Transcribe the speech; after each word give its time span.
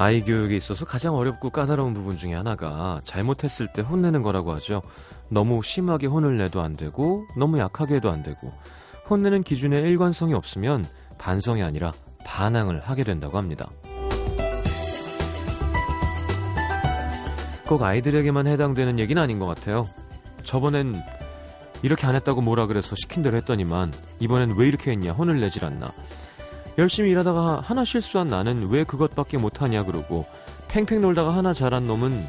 아이 0.00 0.22
교육에 0.22 0.56
있어서 0.56 0.86
가장 0.86 1.14
어렵고 1.14 1.50
까다로운 1.50 1.92
부분 1.92 2.16
중에 2.16 2.32
하나가 2.32 3.02
잘못했을 3.04 3.66
때 3.70 3.82
혼내는 3.82 4.22
거라고 4.22 4.50
하죠. 4.54 4.80
너무 5.28 5.62
심하게 5.62 6.06
혼을 6.06 6.38
내도 6.38 6.62
안 6.62 6.72
되고 6.72 7.26
너무 7.36 7.58
약하게 7.58 7.96
해도 7.96 8.10
안 8.10 8.22
되고 8.22 8.50
혼내는 9.10 9.42
기준에 9.42 9.78
일관성이 9.82 10.32
없으면 10.32 10.86
반성이 11.18 11.62
아니라 11.62 11.92
반항을 12.24 12.80
하게 12.80 13.04
된다고 13.04 13.36
합니다. 13.36 13.68
꼭 17.68 17.82
아이들에게만 17.82 18.46
해당되는 18.46 18.98
얘기는 18.98 19.20
아닌 19.20 19.38
것 19.38 19.44
같아요. 19.44 19.86
저번엔 20.44 20.94
이렇게 21.82 22.06
안 22.06 22.14
했다고 22.14 22.40
뭐라 22.40 22.64
그래서 22.68 22.96
시킨 22.96 23.22
대로 23.22 23.36
했더니만 23.36 23.92
이번엔 24.20 24.54
왜 24.56 24.66
이렇게 24.66 24.92
했냐 24.92 25.12
혼을 25.12 25.40
내질 25.40 25.62
않나 25.62 25.92
열심히 26.80 27.10
일하다가 27.10 27.60
하나 27.60 27.84
실수한 27.84 28.28
나는 28.28 28.70
왜 28.70 28.84
그것밖에 28.84 29.36
못하냐 29.36 29.84
그러고 29.84 30.26
팽팽 30.68 31.02
놀다가 31.02 31.36
하나 31.36 31.52
잘한 31.52 31.86
놈은 31.86 32.26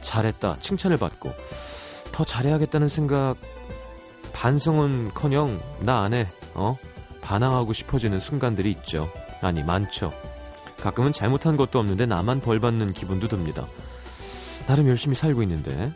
잘했다 0.00 0.56
칭찬을 0.58 0.96
받고 0.96 1.32
더 2.10 2.24
잘해야겠다는 2.24 2.88
생각 2.88 3.36
반성은커녕 4.32 5.60
나 5.82 6.02
안에 6.02 6.26
어? 6.54 6.76
반항하고 7.22 7.72
싶어지는 7.72 8.18
순간들이 8.18 8.72
있죠. 8.72 9.08
아니 9.40 9.62
많죠. 9.62 10.12
가끔은 10.80 11.12
잘못한 11.12 11.56
것도 11.56 11.78
없는데 11.78 12.06
나만 12.06 12.40
벌 12.40 12.58
받는 12.58 12.94
기분도 12.94 13.28
듭니다. 13.28 13.66
나름 14.66 14.88
열심히 14.88 15.14
살고 15.14 15.42
있는데. 15.42 15.70
음, 15.70 15.92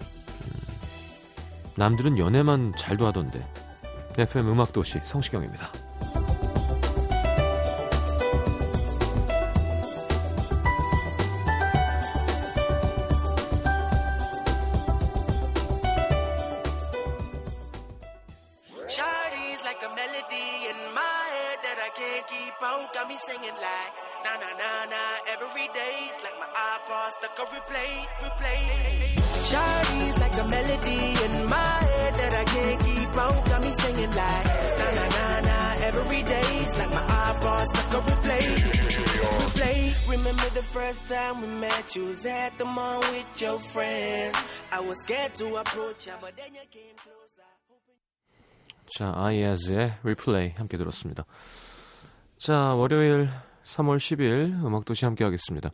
남들은 1.74 2.18
연애만 2.18 2.72
잘도 2.78 3.04
하던데. 3.06 3.44
FM 4.16 4.48
음악도시 4.48 5.00
성시경입니다 5.02 5.85
first 40.71 41.07
time 41.07 41.41
we 41.41 41.47
met, 41.47 41.95
you 41.95 42.05
was 42.05 42.25
at 42.25 42.57
the 42.57 42.65
mall 42.65 42.99
with 42.99 43.41
your 43.41 43.59
friends. 43.59 44.37
I 44.71 44.79
was 44.79 44.97
scared 45.03 45.35
to 45.35 45.55
approach 45.55 46.07
you, 46.07 46.13
but 46.21 46.35
then 46.37 46.53
you 46.53 46.65
came 46.69 46.95
closer. 46.97 47.41
자, 48.97 49.13
아이아즈의 49.15 49.99
리플레이 50.03 50.53
함께 50.57 50.77
들었습니다. 50.77 51.25
자, 52.38 52.74
월요일 52.74 53.30
3월 53.64 53.96
10일 53.96 54.64
음악도시 54.64 55.04
함께 55.04 55.24
하겠습니다. 55.24 55.70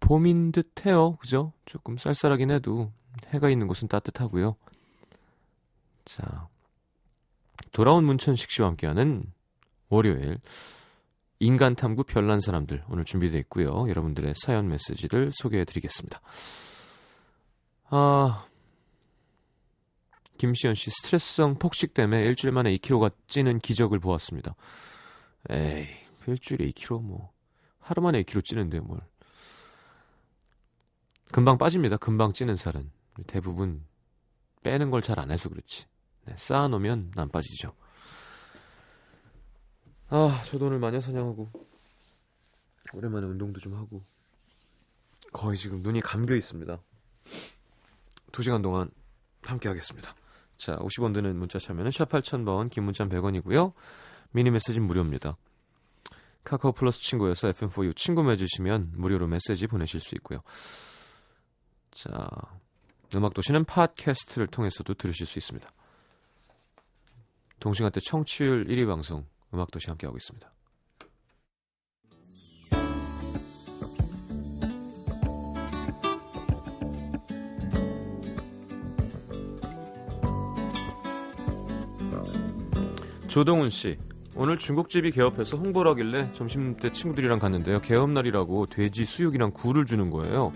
봄인 0.00 0.52
듯 0.52 0.86
해요. 0.86 1.16
그죠? 1.20 1.52
조금 1.66 1.98
쌀쌀하긴 1.98 2.50
해도 2.50 2.92
해가 3.28 3.50
있는 3.50 3.66
곳은 3.66 3.88
따뜻하고요. 3.88 4.56
자, 6.04 6.48
돌아온 7.72 8.04
문천식 8.04 8.50
씨와 8.50 8.68
함께하는 8.68 9.24
월요일 9.88 10.38
인간 11.40 11.74
탐구 11.74 12.04
별난 12.04 12.40
사람들 12.40 12.84
오늘 12.88 13.04
준비되어 13.04 13.40
있고요. 13.40 13.88
여러분들의 13.88 14.34
사연 14.36 14.68
메시지를 14.68 15.30
소개해 15.32 15.64
드리겠습니다. 15.64 16.20
아, 17.90 18.46
김시현 20.36 20.74
씨 20.74 20.90
스트레스성 20.90 21.56
폭식 21.58 21.94
때문에 21.94 22.22
일주일 22.22 22.52
만에 22.52 22.74
2kg가 22.76 23.12
찌는 23.26 23.58
기적을 23.58 23.98
보았습니다. 23.98 24.54
에이, 25.50 25.86
일주일에 26.26 26.68
2kg 26.70 27.02
뭐 27.02 27.32
하루 27.78 28.02
만에 28.02 28.22
2kg 28.22 28.44
찌는데 28.44 28.80
뭘. 28.80 29.00
금방 31.32 31.58
빠집니다. 31.58 31.96
금방 31.96 32.32
찌는 32.32 32.56
살은. 32.56 32.90
대부분 33.26 33.84
빼는 34.62 34.90
걸 34.90 35.00
잘 35.02 35.18
안 35.20 35.30
해서 35.30 35.48
그렇지. 35.48 35.86
네, 36.26 36.34
쌓아놓으면 36.36 37.12
안 37.16 37.28
빠지죠. 37.30 37.74
아, 40.10 40.42
저도 40.46 40.66
오늘 40.66 40.78
마녀 40.78 41.00
사냥하고 41.00 41.50
오랜만에 42.94 43.26
운동도 43.26 43.60
좀 43.60 43.74
하고 43.74 44.02
거의 45.32 45.58
지금 45.58 45.82
눈이 45.82 46.00
감겨 46.00 46.34
있습니다. 46.34 46.80
2시간 48.32 48.62
동안 48.62 48.90
함께 49.42 49.68
하겠습니다. 49.68 50.14
자, 50.56 50.76
50원 50.78 51.12
드는 51.14 51.36
문자 51.36 51.58
참여는 51.58 51.90
샵 51.90 52.08
8000번, 52.08 52.70
긴 52.70 52.84
문자 52.84 53.04
100원이고요. 53.04 53.72
미니 54.32 54.50
메시지는 54.50 54.86
무료입니다. 54.86 55.36
카카오 56.44 56.72
플러스 56.72 57.00
친구여서 57.00 57.50
FM4U 57.52 57.96
친구 57.96 58.22
맺으시면 58.22 58.92
무료로 58.96 59.26
메시지 59.26 59.66
보내실 59.66 60.00
수 60.00 60.14
있고요. 60.16 60.40
자, 61.90 62.28
음악도시는 63.14 63.64
팟캐스트를 63.64 64.46
통해서도 64.46 64.94
들으실 64.94 65.26
수 65.26 65.38
있습니다. 65.38 65.70
동시간 67.60 67.90
대 67.90 68.00
청취율 68.00 68.66
1위 68.66 68.86
방송 68.86 69.26
음악도시 69.52 69.88
함께하고 69.88 70.16
있습니다. 70.16 70.52
조동훈 83.28 83.68
씨, 83.70 83.98
오늘 84.40 84.56
중국집이 84.56 85.10
개업해서 85.10 85.56
홍보를 85.56 85.90
하길래 85.90 86.30
점심때 86.32 86.92
친구들이랑 86.92 87.40
갔는데요. 87.40 87.80
개업날이라고 87.80 88.66
돼지 88.66 89.04
수육이랑 89.04 89.50
굴을 89.50 89.84
주는 89.84 90.10
거예요. 90.10 90.52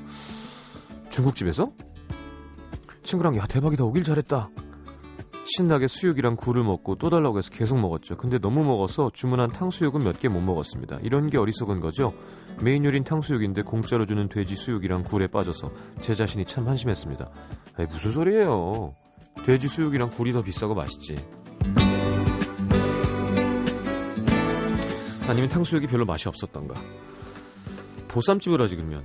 중국집에서? 1.10 1.72
친구랑 3.02 3.36
야 3.36 3.44
대박이다 3.46 3.82
오길 3.82 4.04
잘했다 4.04 4.48
신나게 5.44 5.88
수육이랑 5.88 6.36
굴을 6.36 6.62
먹고 6.62 6.94
또 6.94 7.10
달라고 7.10 7.38
해서 7.38 7.50
계속 7.50 7.76
먹었죠. 7.80 8.16
근데 8.16 8.38
너무 8.38 8.62
먹어서 8.62 9.10
주문한 9.12 9.50
탕수육은 9.50 10.04
몇 10.04 10.18
개 10.20 10.28
못 10.28 10.40
먹었습니다. 10.40 11.00
이런 11.02 11.28
게 11.28 11.36
어리석은 11.38 11.80
거죠. 11.80 12.14
메인 12.60 12.84
요리는 12.84 13.02
탕수육인데 13.02 13.62
공짜로 13.62 14.06
주는 14.06 14.28
돼지 14.28 14.54
수육이랑 14.54 15.02
굴에 15.02 15.26
빠져서 15.26 15.72
제 16.00 16.14
자신이 16.14 16.44
참 16.44 16.68
한심했습니다. 16.68 17.28
아니, 17.74 17.88
무슨 17.88 18.12
소리예요. 18.12 18.94
돼지 19.44 19.66
수육이랑 19.66 20.10
굴이 20.10 20.30
더 20.32 20.42
비싸고 20.42 20.76
맛있지. 20.76 21.16
아니면 25.28 25.48
탕수육이 25.48 25.86
별로 25.86 26.04
맛이 26.04 26.28
없었던가. 26.28 26.74
보쌈집을 28.08 28.60
하지 28.60 28.76
그러면. 28.76 29.02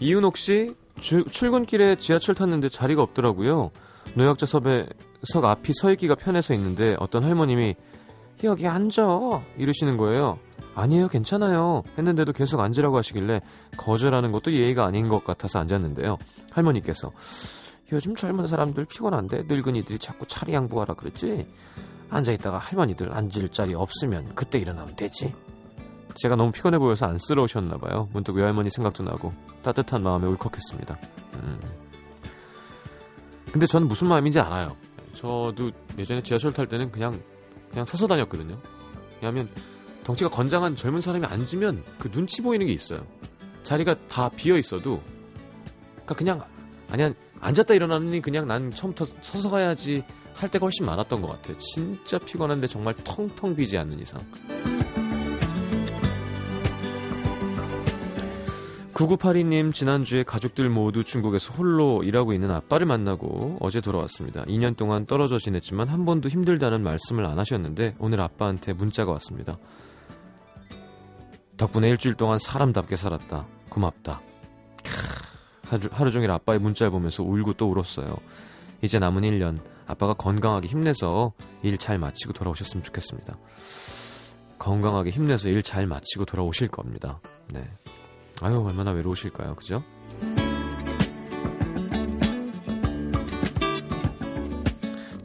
이은옥 0.00 0.36
씨 0.36 0.74
주, 1.00 1.24
출근길에 1.24 1.96
지하철 1.96 2.34
탔는데 2.34 2.68
자리가 2.68 3.02
없더라고요. 3.02 3.70
노약자 4.14 4.46
섭외 4.46 4.86
석 5.24 5.44
앞이 5.44 5.72
서 5.74 5.90
있기가 5.92 6.14
편해서 6.14 6.54
있는데 6.54 6.96
어떤 7.00 7.24
할머님이 7.24 7.74
여기 8.44 8.68
앉아 8.68 9.42
이러시는 9.56 9.96
거예요. 9.96 10.38
아니에요 10.74 11.08
괜찮아요 11.08 11.82
했는데도 11.96 12.32
계속 12.32 12.60
앉으라고 12.60 12.96
하시길래 12.98 13.40
거절하는 13.76 14.30
것도 14.30 14.52
예의가 14.52 14.84
아닌 14.84 15.08
것 15.08 15.24
같아서 15.24 15.58
앉았는데요. 15.58 16.18
할머니께서 16.50 17.10
요즘 17.92 18.14
젊은 18.14 18.46
사람들 18.46 18.84
피곤한데 18.84 19.44
늙은이들이 19.48 19.98
자꾸 19.98 20.26
차리 20.26 20.52
양보하라 20.52 20.94
그랬지 20.94 21.46
앉아있다가 22.10 22.58
할머니들 22.58 23.12
앉을 23.12 23.50
자리 23.50 23.74
없으면 23.74 24.34
그때 24.34 24.58
일어나면 24.58 24.96
되지. 24.96 25.34
제가 26.14 26.36
너무 26.36 26.50
피곤해 26.52 26.78
보여서 26.78 27.06
안쓰러우셨나 27.06 27.76
봐요. 27.78 28.08
문득 28.12 28.34
외할머니 28.34 28.70
생각도 28.70 29.04
나고 29.04 29.32
따뜻한 29.62 30.02
마음에 30.02 30.26
울컥했습니다. 30.26 30.98
음. 31.34 31.60
근데 33.52 33.66
저는 33.66 33.88
무슨 33.88 34.08
마음인지 34.08 34.40
알아요. 34.40 34.76
저도 35.14 35.70
예전에 35.98 36.22
지하철 36.22 36.52
탈 36.52 36.66
때는 36.66 36.90
그냥 36.90 37.20
그냥 37.70 37.84
서서 37.84 38.06
다녔거든요. 38.06 38.58
왜냐하면 39.16 39.48
덩치가 40.04 40.30
건장한 40.30 40.76
젊은 40.76 41.00
사람이 41.00 41.26
앉으면 41.26 41.84
그 41.98 42.10
눈치 42.10 42.42
보이는 42.42 42.66
게 42.66 42.72
있어요. 42.72 43.06
자리가 43.62 44.06
다 44.06 44.28
비어 44.30 44.56
있어도 44.56 45.02
그러니까 45.92 46.14
그냥 46.14 46.44
아니야 46.90 47.12
앉았다 47.40 47.74
일어나니 47.74 48.20
그냥 48.22 48.48
난 48.48 48.72
처음부터 48.72 49.06
서서 49.22 49.50
가야지 49.50 50.04
할 50.38 50.48
때가 50.48 50.64
훨씬 50.64 50.86
많았던 50.86 51.20
것 51.20 51.28
같아요. 51.28 51.58
진짜 51.58 52.18
피곤한데 52.18 52.68
정말 52.68 52.94
텅텅 52.94 53.56
비지 53.56 53.76
않는 53.78 53.98
이상. 53.98 54.20
9982님 58.94 59.72
지난주에 59.72 60.24
가족들 60.24 60.68
모두 60.68 61.04
중국에서 61.04 61.54
홀로 61.54 62.02
일하고 62.02 62.32
있는 62.32 62.50
아빠를 62.50 62.84
만나고 62.86 63.58
어제 63.60 63.80
돌아왔습니다. 63.80 64.44
2년 64.46 64.76
동안 64.76 65.06
떨어져 65.06 65.38
지냈지만 65.38 65.88
한 65.88 66.04
번도 66.04 66.28
힘들다는 66.28 66.82
말씀을 66.82 67.24
안 67.24 67.38
하셨는데 67.38 67.94
오늘 68.00 68.20
아빠한테 68.20 68.72
문자가 68.72 69.12
왔습니다. 69.12 69.56
덕분에 71.56 71.88
일주일 71.90 72.14
동안 72.16 72.38
사람답게 72.38 72.96
살았다. 72.96 73.46
고맙다. 73.68 74.20
하루, 75.92 76.10
종일 76.10 76.30
아빠의 76.30 76.58
문자를 76.58 76.90
보면서 76.90 77.22
울고 77.22 77.52
또 77.54 77.70
울었어요. 77.70 78.16
이제 78.82 78.98
남은 78.98 79.22
1년 79.22 79.60
아빠가 79.86 80.14
건강하게 80.14 80.68
힘내서 80.68 81.32
일 81.62 81.78
잘 81.78 81.98
마치고 81.98 82.32
돌아오셨으면 82.32 82.82
좋겠습니다. 82.82 83.36
건강하게 84.58 85.10
힘내서 85.10 85.48
일 85.48 85.62
잘 85.62 85.86
마치고 85.86 86.24
돌아오실 86.24 86.68
겁니다. 86.68 87.20
네. 87.52 87.64
아유, 88.42 88.60
얼마나 88.64 88.90
외로우실까요? 88.92 89.54
그죠? 89.56 89.82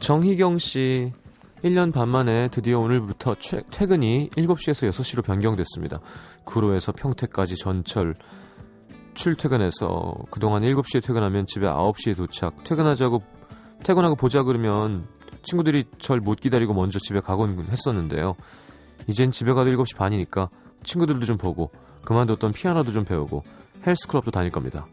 정희경 0.00 0.58
씨, 0.58 1.12
1년 1.62 1.92
반 1.92 2.08
만에 2.08 2.48
드디어 2.48 2.78
오늘부터 2.80 3.36
최, 3.38 3.62
퇴근이 3.70 4.30
7시에서 4.36 4.90
6시로 4.90 5.24
변경됐습니다. 5.24 6.00
구로에서 6.44 6.92
평택까지 6.92 7.56
전철 7.56 8.14
출퇴근해서 9.14 10.14
그동안 10.30 10.62
7시에 10.62 11.02
퇴근하면 11.02 11.46
집에 11.46 11.66
9시에 11.66 12.16
도착. 12.16 12.64
퇴근하자고 12.64 13.22
퇴근하고 13.84 14.16
보자 14.16 14.42
그러면 14.42 15.06
친구들이 15.42 15.84
절 15.98 16.20
못 16.20 16.40
기다리고 16.40 16.74
먼저 16.74 16.98
집에 16.98 17.20
가곤 17.20 17.66
했었는데요. 17.68 18.34
이젠 19.06 19.30
집에 19.30 19.52
가도 19.52 19.70
7시 19.70 19.96
반이니까 19.96 20.48
친구들도 20.82 21.26
좀 21.26 21.36
보고 21.36 21.70
그만뒀던 22.04 22.52
피아노도 22.52 22.92
좀 22.92 23.04
배우고 23.04 23.44
헬스클럽도 23.86 24.30
다닐 24.30 24.50
겁니다. 24.50 24.86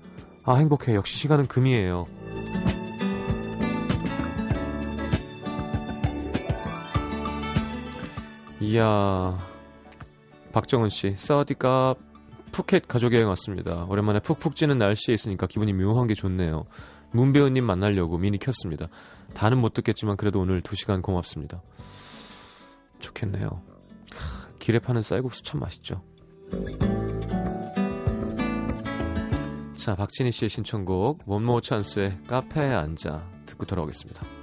아 0.43 0.55
행복해. 0.55 0.95
역시 0.95 1.17
시간은 1.17 1.47
금이에요. 1.47 2.07
이야 8.59 9.37
박정은 10.51 10.89
씨 10.89 11.15
사우디가 11.17 11.95
푸켓 12.51 12.87
가족 12.87 13.13
여행 13.13 13.27
왔습니다. 13.29 13.85
오랜만에 13.85 14.19
푹푹 14.19 14.55
찌는 14.55 14.77
날씨에 14.77 15.13
있으니까 15.13 15.47
기분이 15.47 15.71
묘한 15.73 16.07
게 16.07 16.13
좋네요. 16.13 16.65
문 17.11 17.33
배우님 17.33 17.65
만나려고 17.65 18.17
미니 18.17 18.37
켰습니다. 18.37 18.87
다는 19.33 19.59
못 19.59 19.73
듣겠지만 19.73 20.17
그래도 20.17 20.39
오늘 20.39 20.61
2시간 20.61 21.01
고맙습니다. 21.01 21.61
좋겠네요. 22.99 23.61
길에 24.59 24.79
파는 24.79 25.01
쌀국수 25.01 25.43
참 25.43 25.59
맛있죠. 25.59 26.03
자, 29.75 29.95
박진희 29.95 30.31
씨의 30.31 30.49
신청곡 30.49 31.23
원모 31.25 31.61
찬스의 31.61 32.19
카페에 32.27 32.71
앉아 32.71 33.27
듣고 33.47 33.65
돌아오겠습니다. 33.65 34.40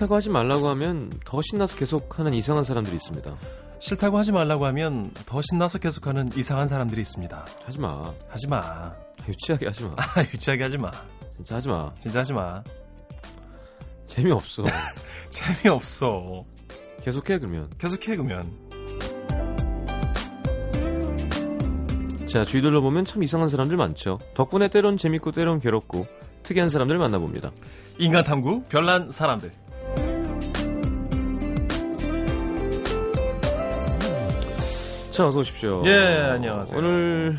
싫다고 0.00 0.14
하지 0.14 0.30
말라고 0.30 0.68
하면 0.70 1.10
더 1.26 1.42
신나서 1.42 1.76
계속하는 1.76 2.32
이상한 2.32 2.64
사람들이 2.64 2.96
있습니다. 2.96 3.36
싫다고 3.80 4.16
하지 4.16 4.32
말라고 4.32 4.64
하면 4.66 5.10
더 5.26 5.42
신나서 5.42 5.78
계속하는 5.78 6.30
이상한 6.36 6.68
사람들이 6.68 7.02
있습니다. 7.02 7.46
하지 7.66 7.78
마. 7.78 8.10
하지 8.28 8.46
마. 8.48 8.94
유치하게 9.28 9.66
하지 9.66 9.82
마. 9.82 9.90
아, 9.98 10.22
유치하게 10.32 10.62
하지 10.62 10.78
마. 10.78 10.90
진짜 11.36 11.56
하지 11.56 11.68
마. 11.68 11.92
진짜 11.98 12.20
하지 12.20 12.32
마. 12.32 12.62
재미없어. 14.06 14.64
재미없어. 15.28 16.44
계속해 17.02 17.38
그러면. 17.38 17.68
계속해, 17.76 18.16
그러면. 18.16 18.50
자, 22.26 22.44
주위들로 22.44 22.80
보면 22.80 23.04
참 23.04 23.22
이상한 23.22 23.48
사람들 23.48 23.76
많죠. 23.76 24.18
덕분에 24.34 24.68
때론 24.68 24.96
재밌고 24.96 25.32
때론 25.32 25.60
괴롭고 25.60 26.06
특이한 26.42 26.70
사람들 26.70 26.96
만나봅니다. 26.96 27.50
인간 27.98 28.24
탐구, 28.24 28.62
별난 28.70 29.10
사람들. 29.10 29.60
자, 35.12 35.26
어서 35.26 35.40
오십시오. 35.40 35.82
예, 35.86 36.28
안녕하세요. 36.32 36.78
오늘 36.78 37.38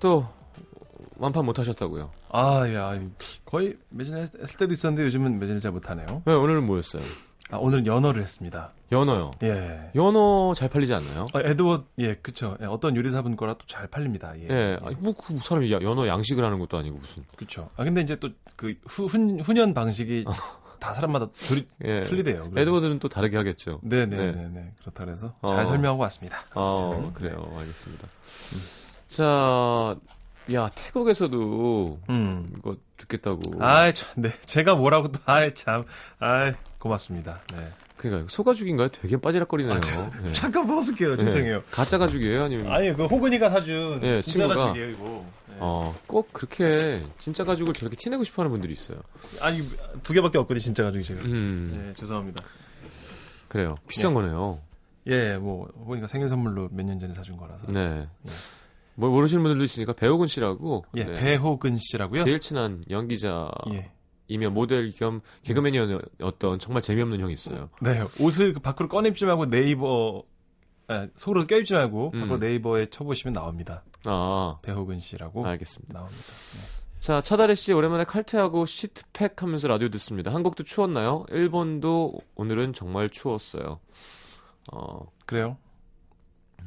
또 0.00 0.26
완판 1.18 1.44
못 1.44 1.58
하셨다고요. 1.58 2.10
아, 2.30 2.64
야, 2.72 2.98
거의 3.44 3.76
매진 3.90 4.16
했- 4.16 4.34
했을 4.40 4.58
때도 4.58 4.72
있었는데 4.72 5.04
요즘은 5.04 5.38
매진을 5.38 5.60
잘 5.60 5.72
못하네요. 5.72 6.22
네, 6.24 6.32
오늘은 6.32 6.64
뭐였어요? 6.64 7.02
아, 7.50 7.56
오늘은 7.58 7.86
연어를 7.86 8.22
했습니다. 8.22 8.72
연어요. 8.92 9.32
예. 9.42 9.90
연어 9.94 10.54
잘 10.56 10.68
팔리지 10.70 10.94
않나요? 10.94 11.26
어, 11.34 11.40
에드워드, 11.40 11.84
예, 11.98 12.14
그쵸. 12.14 12.56
예, 12.62 12.66
어떤 12.66 12.96
요리사분 12.96 13.36
거라 13.36 13.54
또 13.54 13.66
잘 13.66 13.86
팔립니다. 13.88 14.32
예. 14.38 14.46
예, 14.48 14.78
아니, 14.82 14.94
뭐, 14.96 15.12
그 15.14 15.36
사람이 15.38 15.70
야- 15.72 15.80
연어 15.82 16.06
양식을 16.06 16.42
하는 16.42 16.58
것도 16.60 16.78
아니고 16.78 16.96
무슨. 16.98 17.24
그쵸. 17.36 17.68
아, 17.76 17.84
근데 17.84 18.00
이제 18.00 18.16
또 18.16 18.28
그 18.56 18.74
훈, 18.86 19.40
훈연 19.40 19.74
방식이 19.74 20.24
다 20.82 20.92
사람마다 20.92 21.28
조리, 21.46 21.64
예. 21.84 22.02
틀리대요. 22.02 22.50
그래서. 22.50 22.60
에드워드는 22.60 22.98
또 22.98 23.08
다르게 23.08 23.36
하겠죠. 23.36 23.78
네네네네. 23.84 24.48
네. 24.52 24.72
그렇다 24.80 25.04
그래서 25.04 25.32
어. 25.40 25.48
잘 25.48 25.64
설명하고 25.64 26.02
왔습니다. 26.02 26.38
아, 26.54 26.74
아무튼, 26.76 27.14
그래요. 27.14 27.54
알겠습니다. 27.56 28.08
자, 29.08 29.94
야, 30.52 30.70
태국에서도 30.74 32.00
음. 32.10 32.52
이거 32.58 32.76
듣겠다고. 32.96 33.64
아이, 33.64 33.94
참, 33.94 34.08
네. 34.16 34.30
제가 34.44 34.74
뭐라고 34.74 35.12
또, 35.12 35.20
아이, 35.24 35.54
참. 35.54 35.84
아이, 36.18 36.52
고맙습니다. 36.80 37.38
네. 37.54 37.68
그러니까 37.96 38.26
소가죽인가요? 38.28 38.88
되게 38.88 39.16
빠지락거리네요. 39.16 39.80
네. 40.24 40.32
잠깐 40.32 40.66
벗을게요. 40.66 41.16
죄송해요. 41.16 41.58
네. 41.58 41.64
가짜 41.70 41.98
가죽이에요? 41.98 42.42
아니면 42.42 42.72
아니, 42.72 42.92
그 42.92 43.04
호근이가 43.06 43.48
사준 43.50 44.00
예, 44.02 44.20
진짜 44.20 44.46
친구가. 44.48 44.56
가죽이에요, 44.66 44.90
이거. 44.90 45.24
네. 45.52 45.56
어, 45.60 45.94
꼭 46.06 46.32
그렇게 46.32 47.00
진짜 47.18 47.44
가죽을 47.44 47.72
저렇게 47.74 47.96
티내고 47.96 48.24
싶어 48.24 48.42
하는 48.42 48.50
분들이 48.50 48.72
있어요. 48.72 48.98
아니, 49.40 49.58
두 50.02 50.12
개밖에 50.12 50.38
없거든요, 50.38 50.58
진짜 50.60 50.82
가죽이 50.84 51.04
제가. 51.04 51.24
음, 51.26 51.70
네, 51.88 51.94
죄송합니다. 51.94 52.42
그래요. 53.48 53.76
비싼 53.88 54.12
네. 54.12 54.20
거네요. 54.20 54.60
예, 55.06 55.36
뭐, 55.36 55.66
호근이가 55.78 56.06
생일 56.06 56.28
선물로 56.28 56.68
몇 56.72 56.84
년 56.86 56.98
전에 57.00 57.12
사준 57.12 57.36
거라서. 57.36 57.66
네. 57.66 58.06
예. 58.26 58.30
뭐 58.94 59.08
모르시는 59.10 59.42
분들도 59.42 59.64
있으니까 59.64 59.94
배우근 59.94 60.26
씨라고 60.26 60.84
예, 60.96 61.04
네. 61.04 61.12
배호근 61.18 61.78
씨라고요? 61.78 62.24
제일 62.24 62.40
친한 62.40 62.84
연기자이며 62.90 63.50
예. 64.30 64.48
모델 64.48 64.90
겸 64.90 65.22
개그맨이었던 65.42 66.58
정말 66.60 66.82
재미없는 66.82 67.18
형이 67.20 67.32
있어요. 67.32 67.70
네, 67.80 68.02
옷을 68.20 68.52
그 68.52 68.60
밖으로 68.60 68.88
꺼내입지 68.88 69.24
말고 69.24 69.46
네이버, 69.46 70.22
아, 70.88 71.08
속으로 71.16 71.46
껴입지 71.46 71.72
말고 71.74 72.10
음. 72.14 72.20
밖으로 72.20 72.38
네이버에 72.38 72.90
쳐보시면 72.90 73.32
나옵니다. 73.32 73.82
아, 74.04 74.58
배호근 74.62 75.00
씨라고 75.00 75.46
알겠습니다. 75.46 75.98
나옵니다. 75.98 76.22
자, 77.00 77.20
차다리 77.20 77.56
씨 77.56 77.72
오랜만에 77.72 78.04
칼퇴하고 78.04 78.64
시트팩 78.64 79.42
하면서 79.42 79.66
라디오 79.68 79.88
듣습니다. 79.90 80.32
한국도 80.32 80.62
추웠나요? 80.62 81.26
일본도 81.30 82.20
오늘은 82.36 82.74
정말 82.74 83.10
추웠어요. 83.10 83.80
어, 84.72 85.06
그래요? 85.26 85.56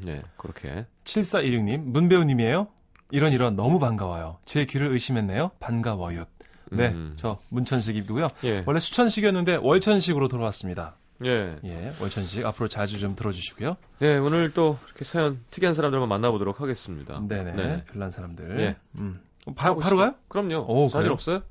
네, 0.04 0.20
그렇게. 0.38 0.86
7416님, 1.06 1.80
문배우님이에요? 1.86 2.68
이런 3.12 3.32
이런 3.32 3.56
너무 3.56 3.80
반가워요. 3.80 4.40
제 4.46 4.66
귀를 4.66 4.88
의심했네요. 4.88 5.52
반가워요. 5.60 6.26
네, 6.72 6.90
음. 6.90 7.14
저 7.16 7.40
문천식이고요. 7.50 8.28
예. 8.44 8.64
원래 8.66 8.80
수천식이었는데 8.80 9.58
월천식으로 9.58 10.28
돌아왔습니다. 10.28 10.98
예. 11.24 11.56
예, 11.64 11.94
월천식 12.02 12.46
앞으로 12.46 12.68
자주 12.68 13.00
좀 13.00 13.16
들어주시고요. 13.16 13.78
네, 14.00 14.18
오늘 14.18 14.52
또 14.54 14.78
이렇게 14.88 15.06
사연 15.06 15.40
특이한 15.50 15.74
사람들만 15.74 16.10
만나보도록 16.10 16.60
하겠습니다. 16.60 17.22
네네, 17.28 17.52
네. 17.54 17.84
별난 17.86 18.12
사람들. 18.12 18.60
예. 18.60 18.76
음, 19.00 19.22
바로 19.56 19.78
바로 19.78 19.98
가요? 19.98 20.16
그럼요. 20.28 20.66
오, 20.68 20.90
사진 20.90 21.04
그래요? 21.04 21.14
없어요? 21.14 21.42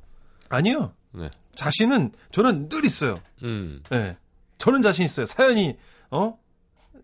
아니요. 0.50 0.92
네. 1.12 1.30
자신은 1.54 2.12
저는 2.30 2.68
늘 2.68 2.84
있어요. 2.84 3.18
음. 3.42 3.82
예, 3.92 4.16
저는 4.58 4.82
자신 4.82 5.04
있어요. 5.04 5.24
사연이 5.26 5.76
어 6.10 6.38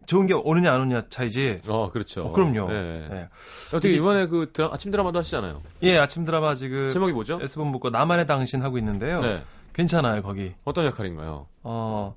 좋은 0.07 0.27
게 0.27 0.35
오느냐 0.35 0.73
안 0.73 0.81
오느냐 0.81 1.03
차이지. 1.09 1.61
어, 1.69 1.89
그렇죠. 1.91 2.25
어, 2.25 2.33
그럼요. 2.33 2.69
예. 2.73 3.09
예. 3.11 3.29
어떻게 3.69 3.95
이번에 3.95 4.27
그 4.27 4.51
드라, 4.53 4.69
아침 4.73 4.91
드라마도 4.91 5.19
하시잖아요. 5.21 5.63
예, 5.85 5.97
아침 5.99 6.25
드라마 6.25 6.55
지금 6.55 6.91
제목이 6.91 7.13
뭐죠? 7.13 7.39
S본부 7.41 7.79
거 7.79 7.91
나만의 7.91 8.27
당신 8.27 8.61
하고 8.63 8.77
있는데요. 8.77 9.23
네. 9.23 9.43
괜찮아요, 9.73 10.21
거기. 10.23 10.53
어떤 10.65 10.85
역할인가요? 10.87 11.47
어, 11.63 12.17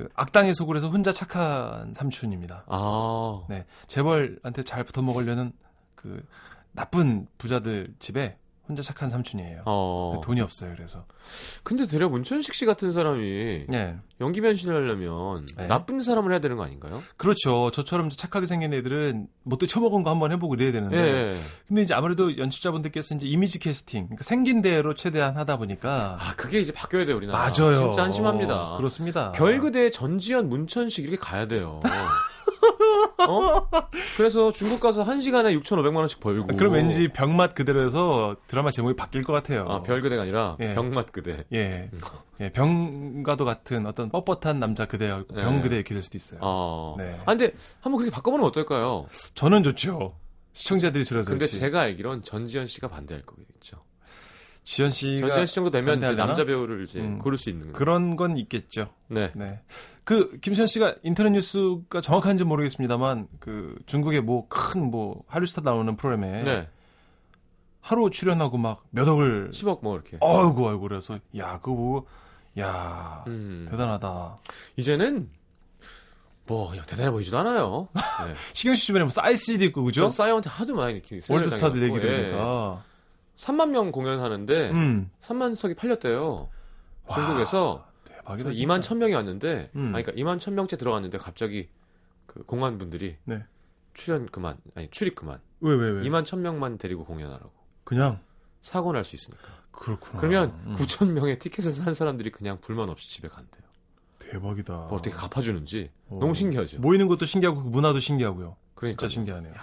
그 0.00 0.08
악당의 0.14 0.54
속으로서 0.54 0.88
혼자 0.88 1.12
착한 1.12 1.92
삼촌입니다. 1.92 2.64
아. 2.68 3.42
네. 3.50 3.66
재벌한테 3.86 4.62
잘 4.62 4.82
붙어 4.82 5.02
먹으려는 5.02 5.52
그 5.94 6.26
나쁜 6.72 7.26
부자들 7.36 7.92
집에 7.98 8.38
혼자 8.70 8.82
착한 8.84 9.10
삼촌이에요. 9.10 9.62
어. 9.66 10.20
돈이 10.22 10.40
없어요. 10.40 10.72
그래서 10.76 11.04
근데 11.64 11.88
대략 11.88 12.12
문천식 12.12 12.54
씨 12.54 12.66
같은 12.66 12.92
사람이 12.92 13.66
예 13.72 13.96
연기 14.20 14.40
변신을 14.40 14.74
하려면 14.76 15.44
네. 15.56 15.66
나쁜 15.66 16.02
사람을 16.02 16.30
해야 16.30 16.38
되는 16.38 16.56
거 16.56 16.62
아닌가요? 16.62 17.02
그렇죠. 17.16 17.72
저처럼 17.72 18.10
착하게 18.10 18.46
생긴 18.46 18.72
애들은 18.72 19.26
뭐또 19.42 19.66
처먹은 19.66 20.04
거 20.04 20.10
한번 20.10 20.30
해보고 20.30 20.54
이래야 20.54 20.70
되는데 20.70 20.96
예. 20.96 21.36
근데 21.66 21.82
이제 21.82 21.94
아무래도 21.94 22.38
연출자분들께서 22.38 23.16
이제 23.16 23.26
이미지 23.26 23.58
캐스팅 23.58 24.04
그러니까 24.04 24.22
생긴 24.22 24.62
대로 24.62 24.94
최대한 24.94 25.36
하다 25.36 25.56
보니까 25.56 26.16
아 26.20 26.34
그게 26.36 26.60
이제 26.60 26.72
바뀌어야 26.72 27.04
돼요 27.06 27.16
우리나라. 27.16 27.38
맞아요. 27.40 27.72
진짜 27.74 28.04
한심합니다. 28.04 28.76
그렇습니다. 28.76 29.32
별그대 29.32 29.90
전지현 29.90 30.48
문천식 30.48 31.04
이렇게 31.04 31.16
가야 31.16 31.46
돼요. 31.46 31.80
어? 33.28 33.68
그래서 34.16 34.50
중국 34.50 34.80
가서 34.80 35.02
한 35.02 35.20
시간에 35.20 35.54
6,500만 35.54 35.96
원씩 35.96 36.20
벌고. 36.20 36.56
그럼 36.56 36.74
왠지 36.74 37.08
병맛 37.08 37.54
그대로 37.54 37.84
해서 37.84 38.36
드라마 38.46 38.70
제목이 38.70 38.96
바뀔 38.96 39.22
것 39.22 39.32
같아요. 39.32 39.66
아 39.68 39.82
별그대가 39.82 40.22
아니라 40.22 40.56
예. 40.60 40.74
병맛 40.74 41.12
그대. 41.12 41.44
예. 41.52 41.90
예, 42.40 42.50
병과도 42.50 43.44
같은 43.44 43.84
어떤 43.86 44.10
뻣뻣한 44.10 44.56
남자 44.58 44.86
그대, 44.86 45.08
네. 45.08 45.42
병그대 45.42 45.82
기될 45.82 46.02
수도 46.02 46.16
있어요. 46.16 46.40
어. 46.42 46.94
네. 46.98 47.18
아 47.22 47.26
근데 47.26 47.52
한번 47.80 47.98
그렇게 48.00 48.10
바꿔보면 48.14 48.46
어떨까요? 48.46 49.06
저는 49.34 49.62
좋죠. 49.62 50.16
시청자들이 50.52 51.04
줄여서 51.04 51.30
근데 51.30 51.44
그렇지. 51.44 51.60
제가 51.60 51.80
알기론 51.80 52.22
전지현 52.22 52.66
씨가 52.66 52.88
반대할 52.88 53.22
거겠죠. 53.24 53.84
지현 54.62 54.90
씨가 54.90 55.26
전지현 55.28 55.46
씨 55.46 55.54
정도 55.54 55.70
되면 55.70 55.98
이제? 55.98 56.12
남자 56.14 56.44
배우를 56.44 56.84
이제 56.84 57.00
음. 57.00 57.18
고를 57.18 57.38
수 57.38 57.48
있는. 57.50 57.72
그런 57.72 58.16
건 58.16 58.36
있겠죠. 58.36 58.90
네. 59.08 59.32
네. 59.34 59.60
그 60.04 60.38
김시현 60.40 60.66
씨가 60.66 60.96
인터넷 61.02 61.30
뉴스가 61.30 62.00
정확한지 62.00 62.44
는 62.44 62.48
모르겠습니다만 62.48 63.28
그 63.38 63.76
중국의 63.86 64.20
뭐큰뭐 64.22 65.24
한류 65.26 65.46
스타 65.46 65.62
나오는 65.62 65.96
프로그램에 65.96 66.42
네. 66.42 66.68
하루 67.80 68.10
출연하고 68.10 68.58
막 68.58 68.84
몇 68.90 69.08
억을 69.08 69.50
10억 69.52 69.80
뭐 69.82 69.94
이렇게. 69.94 70.18
어이구 70.20 70.68
어이구 70.68 70.80
그래서 70.80 71.18
야 71.36 71.58
그거 71.60 71.74
보고 71.74 72.06
야 72.58 73.24
음. 73.26 73.66
대단하다. 73.70 74.38
이제는 74.76 75.30
뭐 76.46 76.70
그냥 76.70 76.84
대단해 76.86 77.10
보이지도 77.10 77.38
않아요. 77.38 77.88
네. 77.94 78.34
시경 78.52 78.74
씨 78.74 78.86
주변에 78.86 79.04
뭐 79.04 79.10
사이시도 79.10 79.64
있고 79.66 79.84
그죠? 79.84 80.02
전 80.02 80.10
싸이한테 80.10 80.50
하도 80.50 80.74
많이 80.74 80.94
이렇게 80.94 81.20
월드 81.30 81.48
스타들 81.48 81.82
얘기 81.82 81.94
예. 81.96 82.00
들으니까. 82.00 82.82
3만 83.36 83.70
명 83.70 83.90
공연하는데 83.92 84.70
음. 84.70 85.10
3만 85.20 85.54
석이 85.54 85.74
팔렸대요. 85.74 86.48
와, 87.06 87.14
중국에서 87.14 87.86
대박이다. 88.04 88.32
그래서 88.32 88.52
진짜. 88.52 88.66
2만 88.74 88.80
1,000명이 88.80 89.14
왔는데 89.14 89.70
음. 89.76 89.94
아니 89.94 90.04
그러니까 90.04 90.12
2만 90.12 90.38
1,000명째 90.38 90.78
들어갔는데 90.78 91.18
갑자기 91.18 91.68
그 92.26 92.42
공안 92.44 92.78
분들이 92.78 93.16
네. 93.24 93.42
출연 93.94 94.26
그만 94.26 94.56
아니 94.76 94.88
출입 94.90 95.14
그만 95.16 95.40
왜 95.60 95.74
왜 95.74 95.90
왜? 95.90 96.02
2만 96.02 96.22
1,000명만 96.24 96.78
데리고 96.78 97.04
공연하라고 97.04 97.50
그냥 97.84 98.20
사고 98.60 98.92
날 98.92 99.04
수 99.04 99.16
있으니까. 99.16 99.48
그렇구나. 99.72 100.20
그러면 100.20 100.50
음. 100.66 100.72
9천 100.74 101.10
명의 101.12 101.38
티켓을 101.38 101.72
산 101.72 101.94
사람들이 101.94 102.30
그냥 102.30 102.58
불만 102.60 102.90
없이 102.90 103.08
집에 103.08 103.28
간대요. 103.28 103.62
대박이다. 104.18 104.72
뭐 104.74 104.92
어떻게 104.92 105.10
갚아주는지 105.10 105.90
어. 106.08 106.18
너무 106.20 106.34
신기하죠. 106.34 106.78
모이는 106.80 107.08
것도 107.08 107.24
신기하고 107.24 107.62
그 107.64 107.68
문화도 107.70 107.98
신기하고요. 108.00 108.56
그러니까 108.74 109.00
진짜 109.08 109.12
신기하네요. 109.14 109.54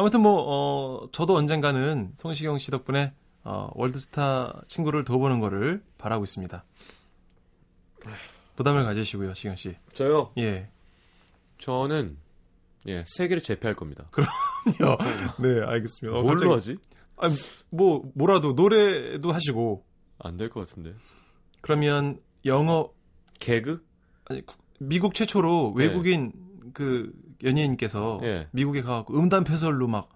아무튼 0.00 0.20
뭐 0.20 0.32
어, 0.46 1.08
저도 1.12 1.36
언젠가는 1.36 2.12
성시경 2.16 2.56
씨 2.56 2.70
덕분에 2.70 3.12
어, 3.44 3.68
월드스타 3.74 4.62
친구를 4.66 5.04
더 5.04 5.18
보는 5.18 5.40
거를 5.40 5.82
바라고 5.98 6.24
있습니다. 6.24 6.64
부담을 8.56 8.84
가지시고요, 8.84 9.34
시경 9.34 9.56
씨. 9.56 9.76
저요. 9.92 10.32
예. 10.38 10.70
저는 11.58 12.16
예 12.86 13.04
세계를 13.06 13.42
제패할 13.42 13.76
겁니다. 13.76 14.08
네, 15.38 15.60
알겠습니다. 15.66 16.18
어, 16.18 16.22
뭘로 16.22 16.50
갑자기- 16.50 16.72
하지? 16.72 16.76
아니, 17.18 17.34
뭐 17.70 18.02
뭐라도 18.14 18.54
노래도 18.54 19.32
하시고 19.32 19.84
안 20.18 20.38
될 20.38 20.48
것 20.48 20.66
같은데. 20.66 20.94
그러면 21.60 22.18
영어 22.46 22.90
개그? 23.38 23.84
아니, 24.24 24.44
구- 24.46 24.56
미국 24.78 25.12
최초로 25.12 25.74
네. 25.76 25.84
외국인 25.84 26.32
그 26.72 27.12
연예인께서 27.44 28.20
예. 28.22 28.48
미국에 28.52 28.82
가갖고 28.82 29.18
음담 29.18 29.44
패설로 29.44 29.86
막 29.86 30.08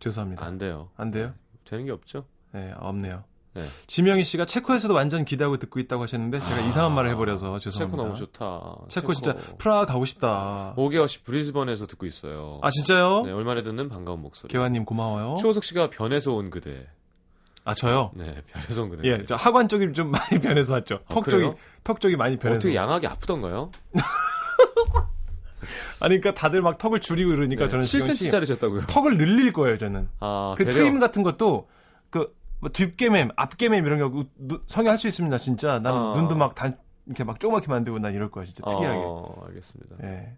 죄송합니다. 0.00 0.44
안 0.44 0.58
돼요. 0.58 0.90
안 0.96 1.10
돼요? 1.10 1.32
되는 1.64 1.84
게 1.84 1.92
없죠. 1.92 2.26
네, 2.52 2.72
없네요. 2.76 3.24
네. 3.54 3.62
지명희 3.86 4.24
씨가 4.24 4.46
체코에서도 4.46 4.94
완전 4.94 5.24
기대하고 5.26 5.58
듣고 5.58 5.78
있다고 5.78 6.02
하셨는데 6.04 6.40
제가 6.40 6.60
이상한 6.62 6.94
말을 6.94 7.10
해버려서 7.10 7.58
체코 7.58 7.70
죄송합니다. 7.70 8.02
너무 8.02 8.16
좋다. 8.16 8.76
체코 8.88 9.12
진짜 9.12 9.36
프라하 9.58 9.84
가고 9.84 10.04
싶다. 10.06 10.74
5개월씩 10.78 11.24
브리즈번에서 11.24 11.86
듣고 11.86 12.06
있어요. 12.06 12.58
아 12.62 12.70
진짜요? 12.70 13.22
네, 13.26 13.32
얼마나 13.32 13.62
듣는 13.62 13.88
반가운 13.90 14.20
목소리. 14.22 14.50
개화님 14.50 14.84
고마워요. 14.86 15.36
추호석 15.38 15.64
씨가 15.64 15.90
변해서 15.90 16.32
온 16.32 16.48
그대. 16.50 16.86
아 17.64 17.74
저요? 17.74 18.10
네, 18.14 18.42
변해서 18.46 18.82
온 18.84 18.88
그대. 18.88 19.06
예, 19.06 19.24
저 19.26 19.34
하관 19.36 19.68
쪽이 19.68 19.92
좀 19.92 20.10
많이 20.10 20.40
변해서 20.40 20.72
왔죠. 20.72 21.00
아, 21.08 21.12
턱 21.14 21.24
그래요? 21.24 21.50
쪽이 21.50 21.60
턱 21.84 22.00
쪽이 22.00 22.16
많이 22.16 22.38
변해서. 22.38 22.56
어떻게 22.56 22.74
양악이 22.74 23.06
아프던가요? 23.06 23.70
아니 26.00 26.18
그러니까 26.20 26.34
다들 26.34 26.62
막 26.62 26.78
턱을 26.78 27.00
줄이고 27.00 27.32
이러니까 27.32 27.64
네, 27.64 27.68
저는 27.68 27.84
지금 27.84 28.06
7cm 28.08 28.14
씨 28.14 28.30
자르셨다고요? 28.30 28.86
턱을 28.86 29.16
늘릴 29.18 29.52
거예요 29.52 29.78
저는. 29.78 30.08
아, 30.20 30.54
그. 30.58 30.68
트임 30.68 30.98
같은 31.00 31.22
것도 31.22 31.68
그 32.10 32.32
뭐 32.62 32.70
뒷개맴, 32.70 33.30
앞개맴 33.34 33.84
이런 33.84 33.98
거 33.98 34.06
우- 34.06 34.60
성형할 34.68 34.96
수 34.96 35.08
있습니다 35.08 35.36
진짜. 35.38 35.80
난 35.80 35.92
아. 35.92 36.12
눈도 36.14 36.36
막 36.36 36.54
단 36.54 36.78
이렇게 37.06 37.24
막 37.24 37.40
조그맣게 37.40 37.66
만들고 37.66 37.98
난 37.98 38.14
이럴 38.14 38.30
거야 38.30 38.44
진짜 38.44 38.62
특이하게. 38.64 39.00
어, 39.02 39.44
알겠습니다. 39.48 39.96
예. 40.04 40.36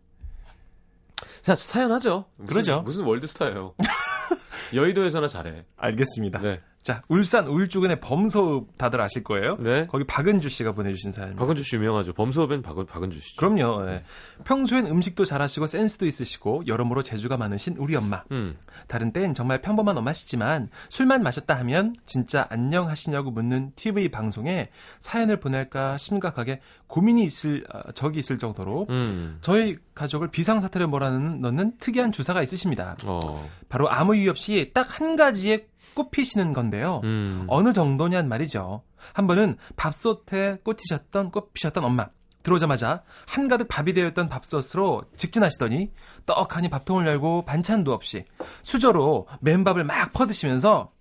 자, 1.43 1.54
사연 1.54 1.93
하죠. 1.93 2.25
무슨, 2.37 2.47
그러죠. 2.50 2.81
무슨 2.81 3.04
월드스타예요. 3.04 3.75
여의도에서나 4.73 5.28
잘해. 5.28 5.66
알겠습니다. 5.76 6.40
네. 6.40 6.61
자 6.85 7.03
울산 7.09 7.47
울주군의 7.47 7.99
범서읍 8.00 8.76
다들 8.76 9.00
아실 9.00 9.25
거예요. 9.25 9.57
네. 9.59 9.87
거기 9.87 10.05
박은주 10.05 10.50
씨가 10.50 10.73
보내주신 10.73 11.12
사연입니다. 11.12 11.41
박은주 11.41 11.64
씨 11.64 11.76
유명하죠. 11.76 12.12
범수업엔 12.12 12.61
박, 12.61 12.76
박은주 12.87 13.21
씨. 13.21 13.37
그럼요. 13.37 13.88
예. 13.88 14.05
평소엔 14.45 14.87
음식도 14.87 15.25
잘하시고 15.25 15.67
센스도 15.67 16.05
있으시고 16.07 16.64
여러모로 16.67 17.03
재주가 17.03 17.37
많으신 17.38 17.76
우리 17.79 17.97
엄마. 17.97 18.23
음. 18.33 18.57
다른 18.87 19.12
땐 19.12 19.33
정말 19.35 19.62
평범한 19.62 19.97
엄마시지만 19.97 20.69
술만 20.91 21.23
마셨다 21.23 21.55
하면 21.61 21.95
진짜 22.05 22.47
안녕하시냐고 22.50 23.31
묻는 23.31 23.73
TV 23.76 24.11
방송에 24.11 24.69
사연을 24.99 25.41
보낼까 25.41 25.97
심각하게 25.97 26.61
고민이 26.87 27.25
있을 27.25 27.64
아, 27.73 27.93
적이 27.93 28.19
있을 28.19 28.38
정도로 28.38 28.87
음. 28.91 29.38
저희 29.41 29.79
가족을 29.95 30.29
비상사태를 30.29 30.87
몰아넣는 30.87 31.41
넣는 31.41 31.79
특이한 31.79 32.12
주사가 32.12 32.43
있으십니다. 32.43 32.97
어. 33.05 33.49
바로 33.71 33.91
아무 33.91 34.14
이유 34.14 34.29
없이 34.31 34.71
딱 34.75 34.85
한 35.00 35.17
가지에 35.17 35.67
꼽히시는 35.94 36.52
건데요. 36.52 37.00
음. 37.04 37.44
어느 37.48 37.72
정도냔 37.72 38.28
말이죠. 38.28 38.82
한 39.12 39.26
번은 39.26 39.56
밥솥에 39.76 40.58
꽂히셨던 40.64 41.30
꼽히셨던 41.30 41.84
엄마. 41.84 42.06
들어오자마자 42.42 43.02
한가득 43.26 43.68
밥이 43.68 43.94
되어 43.94 44.06
있던 44.08 44.28
밥솥으로 44.28 45.04
직진하시더니 45.16 45.90
떡하니 46.26 46.68
밥통을 46.68 47.06
열고 47.06 47.46
반찬도 47.46 47.90
없이 47.90 48.26
수저로 48.62 49.26
맨밥을 49.40 49.82
막 49.84 50.12
퍼드시면서 50.12 50.92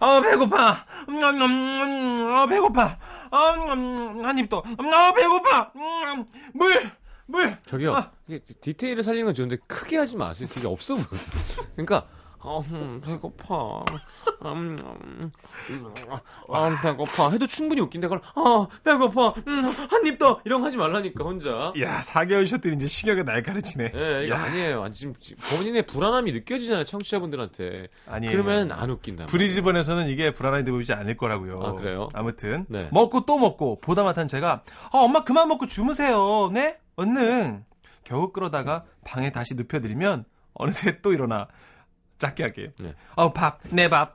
아 0.00 0.20
배고파 0.20 0.84
음, 1.08 1.22
음, 1.22 1.40
음, 2.20 2.26
아 2.36 2.44
배고파 2.46 2.98
아, 3.30 3.72
음, 3.72 4.22
한입 4.26 4.50
더아 4.50 5.14
배고파 5.14 5.72
음, 5.74 6.26
물 6.52 7.00
물 7.30 7.56
저기요. 7.64 7.94
아. 7.94 8.10
디테일을 8.60 9.02
살리는 9.02 9.24
건 9.26 9.34
좋은데 9.34 9.56
크게 9.68 9.96
하지 9.96 10.16
마세요. 10.16 10.48
되게 10.52 10.66
없어 10.66 10.96
보여. 10.96 11.06
그러니까 11.76 12.06
어, 12.42 12.62
음, 12.70 13.00
배고파. 13.04 13.84
음, 14.46 14.74
음, 15.04 15.30
음, 15.70 15.94
아, 16.48 16.80
배고파. 16.82 17.30
해도 17.30 17.46
충분히 17.46 17.82
웃긴데 17.82 18.08
그걸 18.08 18.22
아, 18.34 18.66
배고파. 18.82 19.34
음, 19.46 19.64
한입 19.90 20.18
더. 20.18 20.40
이런 20.44 20.60
거 20.60 20.66
하지 20.66 20.78
말라니까 20.78 21.22
혼자. 21.22 21.72
야 21.80 22.00
4개월 22.00 22.46
쉬었더니 22.46 22.76
이제 22.76 22.86
식욕이 22.86 23.24
날 23.24 23.42
가르치네 23.42 23.92
예, 23.94 24.24
이거 24.24 24.34
야. 24.34 24.42
아니에요. 24.42 24.82
아니, 24.84 24.94
지금 24.94 25.14
지금 25.20 25.36
본인의 25.50 25.82
불안함이 25.86 26.32
느껴지잖아요, 26.32 26.84
청취자분들한테. 26.84 27.88
아니에요 28.06 28.32
그러면 28.32 28.72
안 28.72 28.88
웃긴다. 28.90 29.26
브리즈번에서는 29.26 30.08
이게 30.08 30.32
불안하게 30.32 30.70
보이지 30.70 30.94
않을 30.94 31.18
거라고요. 31.18 31.60
아, 31.62 31.72
그래요? 31.74 32.08
아무튼 32.14 32.64
네. 32.70 32.88
먹고 32.90 33.26
또 33.26 33.38
먹고 33.38 33.80
보다 33.80 34.02
못한 34.02 34.26
제가 34.26 34.62
아, 34.92 34.98
엄마 34.98 35.24
그만 35.24 35.48
먹고 35.48 35.66
주무세요. 35.66 36.50
네? 36.54 36.78
얼른 36.96 37.64
겨우 38.04 38.32
끌어다가 38.32 38.84
방에 39.04 39.30
다시 39.30 39.54
눕혀드리면 39.56 40.24
어느새 40.54 41.00
또 41.02 41.12
일어나 41.12 41.48
작게 42.20 42.44
할게요. 42.44 42.68
네. 42.78 42.94
어우 43.16 43.32
밥, 43.32 43.58
내 43.70 43.88
밥. 43.90 44.14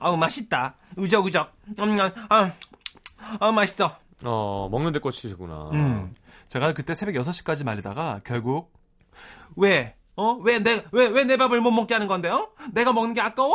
어우 0.00 0.16
맛있다. 0.16 0.74
우적우적. 0.96 1.52
음, 1.78 1.96
아, 2.28 2.52
아, 3.38 3.52
맛있어. 3.52 3.96
어, 4.24 4.68
먹는 4.70 4.90
데 4.92 4.98
꽂히시구나. 4.98 5.70
음. 5.74 6.14
제가 6.48 6.72
그때 6.72 6.94
새벽 6.94 7.14
6시까지 7.14 7.64
말리다가 7.64 8.20
결국 8.24 8.72
왜? 9.56 9.94
어? 10.16 10.32
왜 10.42 10.58
내 10.58 10.84
왜 10.92 11.08
왜 11.08 11.24
내 11.24 11.36
밥을 11.36 11.60
못 11.60 11.70
먹게 11.70 11.94
하는 11.94 12.08
건데? 12.08 12.28
어? 12.30 12.48
내가 12.72 12.92
먹는 12.92 13.14
게 13.14 13.20
아까워? 13.20 13.54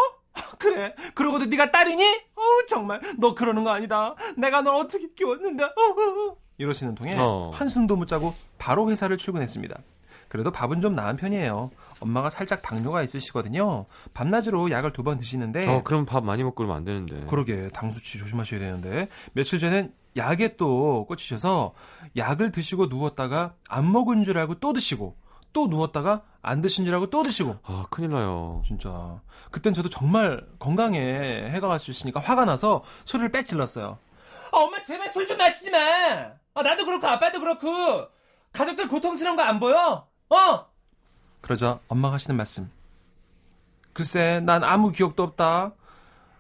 그래. 0.60 0.94
그러고도 1.16 1.46
네가 1.46 1.72
딸이니? 1.72 2.04
어우 2.36 2.66
정말 2.68 3.02
너 3.18 3.34
그러는 3.34 3.64
거 3.64 3.72
아니다. 3.72 4.16
내가 4.38 4.62
널 4.62 4.76
어떻게 4.76 5.08
키웠는데? 5.16 5.64
어, 5.64 5.68
어, 5.68 6.30
어. 6.32 6.38
이러시는 6.58 6.94
통에 6.96 7.16
어. 7.18 7.52
한숨도 7.54 7.96
못 7.96 8.06
자고 8.08 8.36
바로 8.60 8.90
회사를 8.90 9.18
출근했습니다. 9.18 9.80
그래도 10.32 10.50
밥은 10.50 10.80
좀 10.80 10.96
나은 10.96 11.18
편이에요. 11.18 11.72
엄마가 12.00 12.30
살짝 12.30 12.62
당뇨가 12.62 13.04
있으시거든요. 13.04 13.86
밤낮으로 14.14 14.72
약을 14.72 14.94
두 14.94 15.04
번 15.04 15.18
드시는데 15.18 15.68
어, 15.68 15.82
그럼 15.84 16.06
밥 16.06 16.24
많이 16.24 16.42
먹고 16.42 16.56
그러면 16.56 16.78
안 16.78 16.86
되는데. 16.86 17.26
그러게 17.28 17.68
당 17.74 17.92
수치 17.92 18.18
조심하셔야 18.18 18.62
되는데 18.62 19.10
며칠 19.34 19.60
전엔 19.60 19.92
약에 20.16 20.56
또 20.56 21.06
꽂히셔서 21.10 21.74
약을 22.16 22.54
드시고 22.54 22.86
누웠다가 22.86 23.56
안 23.68 23.92
먹은 23.92 24.24
줄 24.24 24.38
알고 24.38 24.56
또 24.62 24.72
드시고 24.72 25.18
또 25.52 25.68
누웠다가 25.68 26.22
안 26.42 26.62
드신 26.62 26.86
줄 26.86 26.94
알고 26.94 27.10
또 27.10 27.24
드시고 27.24 27.58
아, 27.64 27.86
큰일 27.90 28.12
나요. 28.12 28.62
진짜 28.66 29.20
그땐 29.52 29.74
저도 29.74 29.90
정말 29.90 30.46
건강에 30.60 31.50
해가 31.50 31.68
갈 31.68 31.78
수 31.78 31.92
있으니까 31.92 32.22
화가 32.22 32.46
나서 32.46 32.84
소리를 33.04 33.34
빽 33.34 33.50
질렀어요. 33.50 33.98
아, 34.54 34.58
엄마 34.58 34.82
제발 34.82 35.10
술 35.10 35.28
좀 35.28 35.38
마시지 35.38 35.72
마. 35.72 35.78
아, 36.54 36.64
나도 36.64 36.86
그렇고 36.86 37.06
아빠도 37.08 37.42
그렇고 37.42 38.06
가족들 38.54 38.88
고통스러운 38.88 39.36
거 39.36 39.44
안 39.44 39.60
보여? 39.60 40.08
어? 40.32 40.66
그러자 41.42 41.80
엄마가 41.88 42.16
하시는 42.16 42.36
말씀. 42.36 42.70
글쎄, 43.94 44.42
난 44.46 44.64
아무 44.64 44.92
기억도 44.92 45.24
없다. 45.24 45.74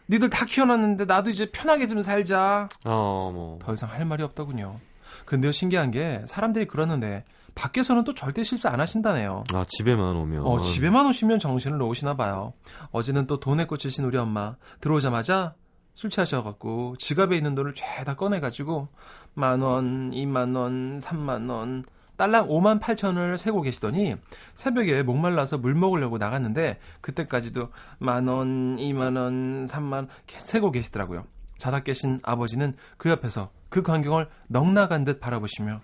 니들 0.10 0.30
다 0.30 0.46
키워놨는데 0.46 1.06
나도 1.06 1.30
이제 1.30 1.52
편하게 1.52 1.88
좀 1.88 2.02
살자. 2.02 2.70
어, 2.86 3.32
뭐. 3.34 3.60
더 3.62 3.74
이상 3.74 3.90
할 3.92 4.06
말이 4.06 4.24
없더군요. 4.24 4.80
근데요, 5.26 5.52
신기한 5.52 5.92
게 5.92 6.24
사람들이 6.26 6.68
그러는데 6.68 7.26
밖에서는 7.56 8.06
또 8.06 8.14
절대 8.14 8.44
실수 8.44 8.70
안 8.70 8.80
하신다네요. 8.80 9.44
아, 9.54 9.66
집에만 9.68 10.16
오면. 10.16 10.46
어, 10.46 10.60
집에만 10.60 11.06
오시면 11.08 11.40
정신을 11.40 11.78
놓으시나 11.78 12.16
봐요. 12.16 12.54
어제는 12.92 13.28
또 13.28 13.40
돈에 13.40 13.66
꽂히신 13.66 14.06
우리 14.06 14.18
엄마 14.18 14.56
들어오자마자 14.80 15.56
술 15.94 16.10
취하셔갖고 16.10 16.96
지갑에 16.98 17.36
있는 17.36 17.54
돈을 17.56 17.74
죄다 17.74 18.16
꺼내가지고 18.16 18.88
만 19.34 19.62
원, 19.62 20.12
이만 20.14 20.56
원, 20.56 21.02
삼만 21.02 21.50
원, 21.50 21.84
딸랑 22.22 22.50
5만 22.50 22.80
8천을 22.80 23.36
세고 23.36 23.62
계시더니 23.64 24.16
새벽에 24.54 25.02
목말라서 25.02 25.58
물 25.58 25.74
먹으려고 25.74 26.20
나갔는데 26.20 26.78
그때까지도 27.02 27.70
만 27.98 28.28
원, 28.28 28.78
이만 28.78 29.16
원, 29.16 29.66
삼만 29.66 29.94
원 30.04 30.10
세고 30.28 30.70
계시더라고요. 30.70 31.26
자다 31.58 31.80
깨신 31.80 32.20
아버지는 32.22 32.76
그 32.98 33.10
옆에서 33.10 33.50
그 33.70 33.82
광경을 33.82 34.30
넋나간 34.50 35.04
듯 35.04 35.20
바라보시며 35.20 35.82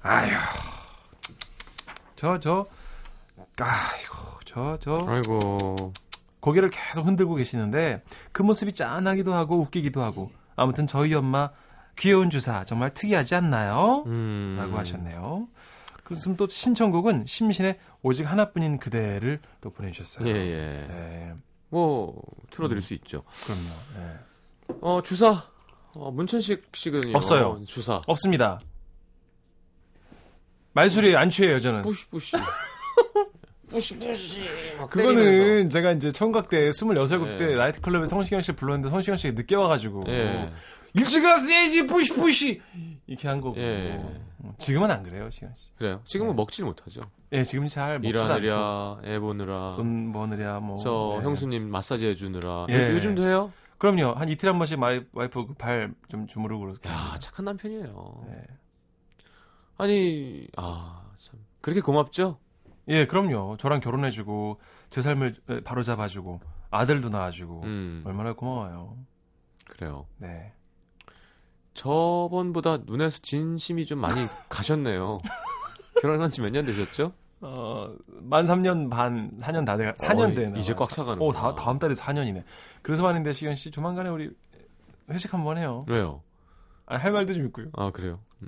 아휴 0.00 0.30
저 2.16 2.38
저 2.38 2.64
아이고 3.60 4.40
저 4.46 4.78
저 4.80 4.94
아이고. 5.06 5.92
고개를 6.40 6.70
계속 6.70 7.04
흔들고 7.06 7.34
계시는데 7.34 8.02
그 8.32 8.40
모습이 8.42 8.72
짠하기도 8.72 9.34
하고 9.34 9.60
웃기기도 9.60 10.00
하고 10.00 10.32
아무튼 10.56 10.86
저희 10.86 11.12
엄마 11.12 11.50
귀여운 11.98 12.30
주사 12.30 12.64
정말 12.64 12.92
특이하지 12.94 13.34
않나요? 13.34 14.04
음. 14.06 14.56
라고 14.58 14.78
하셨네요. 14.78 15.48
그럼 16.04 16.36
또 16.36 16.48
신청곡은 16.48 17.24
심신의 17.26 17.78
오직 18.02 18.30
하나뿐인 18.30 18.78
그대를 18.78 19.40
또 19.60 19.70
보내주셨어요. 19.70 20.26
예, 20.28 20.32
예. 20.32 20.86
네, 20.88 21.34
뭐, 21.68 22.20
틀어드릴 22.50 22.82
수 22.82 22.92
있죠. 22.94 23.22
그럼요. 23.44 23.62
네. 23.96 24.18
어, 24.80 25.00
주사. 25.02 25.44
어, 25.94 26.10
문천식 26.10 26.70
씨거든요. 26.74 27.16
없어요. 27.16 27.50
어, 27.50 27.64
주사. 27.64 28.02
없습니다. 28.06 28.60
말소리 30.72 31.16
안 31.16 31.30
취해요, 31.30 31.60
저는. 31.60 31.82
뿌시, 31.82 32.08
뿌시. 32.08 32.36
뿌시, 33.68 33.98
뿌시. 33.98 34.40
막 34.78 34.90
때리면서. 34.90 35.30
그거는 35.30 35.70
제가 35.70 35.92
이제 35.92 36.12
청각 36.12 36.48
때 36.48 36.68
26, 36.68 36.94
7때 36.94 37.52
예. 37.52 37.56
나이트클럽에 37.56 38.06
성시경 38.06 38.40
씨를 38.40 38.56
불렀는데 38.56 38.90
성시경 38.90 39.16
씨가 39.16 39.34
늦게 39.34 39.54
와가지고 39.54 40.04
예. 40.08 40.52
일찍 40.94 41.24
왔어야지 41.24 41.86
뿌시 41.86 42.14
뿌시 42.14 42.60
이렇게 43.06 43.28
한 43.28 43.40
거고 43.40 43.58
예. 43.58 43.98
어, 44.40 44.54
지금은 44.58 44.90
안 44.90 45.02
그래요 45.02 45.30
시경 45.30 45.54
씨. 45.54 45.70
그래요. 45.76 46.00
지금은 46.04 46.32
네. 46.32 46.36
먹질 46.36 46.64
못하죠. 46.64 47.00
예 47.32 47.44
지금 47.44 47.68
잘 47.68 48.04
일하느랴, 48.04 49.00
애 49.04 49.18
보느라. 49.18 49.74
돈 49.76 50.12
버느랴 50.12 50.60
뭐. 50.60 50.76
저 50.78 51.16
예. 51.20 51.24
형수님 51.24 51.70
마사지 51.70 52.06
해주느라. 52.08 52.66
예. 52.70 52.90
요, 52.94 53.00
즘도 53.00 53.22
해요? 53.24 53.52
그럼요 53.78 54.12
한 54.12 54.28
이틀 54.28 54.48
한 54.48 54.58
번씩 54.58 54.78
마이, 54.78 55.02
와이프 55.12 55.54
발 55.58 55.94
좀 56.08 56.26
주무르고 56.26 56.64
그렇게. 56.64 56.88
야, 56.88 57.16
착한 57.18 57.44
남편이에요. 57.46 58.26
예. 58.30 58.42
아니, 59.78 60.46
아, 60.56 61.02
참. 61.18 61.40
그렇게 61.60 61.80
고맙죠? 61.80 62.38
예 62.88 63.06
그럼요 63.06 63.56
저랑 63.58 63.78
결혼해주고 63.80 64.58
제 64.90 65.00
삶을 65.02 65.36
바로 65.64 65.82
잡아주고 65.84 66.40
아들도 66.70 67.08
낳아주고 67.10 67.62
음, 67.62 68.02
얼마나 68.04 68.32
고마워요. 68.32 68.96
그래요. 69.68 70.06
네. 70.18 70.52
저번보다 71.74 72.78
눈에서 72.84 73.18
진심이 73.22 73.84
좀 73.86 73.98
많이 74.00 74.26
가셨네요. 74.48 75.18
결혼한 76.00 76.30
지 76.30 76.40
몇 76.42 76.50
년 76.52 76.64
되셨죠? 76.64 77.12
어 77.40 77.92
만 78.24 78.44
3년 78.46 78.88
반 78.88 79.32
4년 79.40 79.66
다 79.66 79.76
돼. 79.76 79.92
4년 79.94 80.32
어, 80.32 80.34
되나. 80.34 80.58
이제 80.58 80.74
꽉 80.74 80.88
차가는 80.88 81.20
어, 81.22 81.32
다, 81.32 81.54
다음 81.54 81.78
달에 81.78 81.92
4년이네. 81.94 82.44
그래서 82.82 83.02
말인데, 83.02 83.32
시경 83.32 83.54
씨, 83.56 83.70
조만간에 83.70 84.08
우리 84.10 84.30
회식 85.10 85.34
한번 85.34 85.58
해요. 85.58 85.84
왜요? 85.88 86.22
아, 86.86 86.96
할 86.96 87.12
말도 87.12 87.34
좀 87.34 87.46
있고요. 87.46 87.66
아, 87.74 87.90
그래요. 87.90 88.20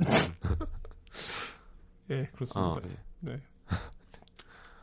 예, 2.11 2.29
그렇습니다. 2.35 2.61
아, 2.61 2.77
예. 2.85 2.97
네. 3.21 3.41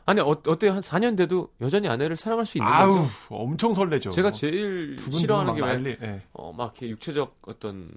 아니, 0.04 0.20
어, 0.20 0.26
어때요? 0.46 0.72
한 0.72 0.80
4년 0.80 1.16
돼도 1.16 1.48
여전히 1.60 1.88
아내를 1.88 2.16
사랑할 2.16 2.44
수 2.44 2.58
있는 2.58 2.70
아우, 2.70 2.96
거죠? 2.96 3.08
엄청 3.30 3.72
설레죠. 3.72 4.10
제가 4.10 4.30
제일 4.32 4.96
두근두근 4.96 5.18
싫어하는 5.20 5.52
막게 5.54 5.62
왜, 5.62 5.72
난리. 5.72 5.96
예. 6.02 6.22
어, 6.32 6.52
막 6.52 6.72
이렇게 6.74 6.88
육체적 6.90 7.38
어떤 7.46 7.88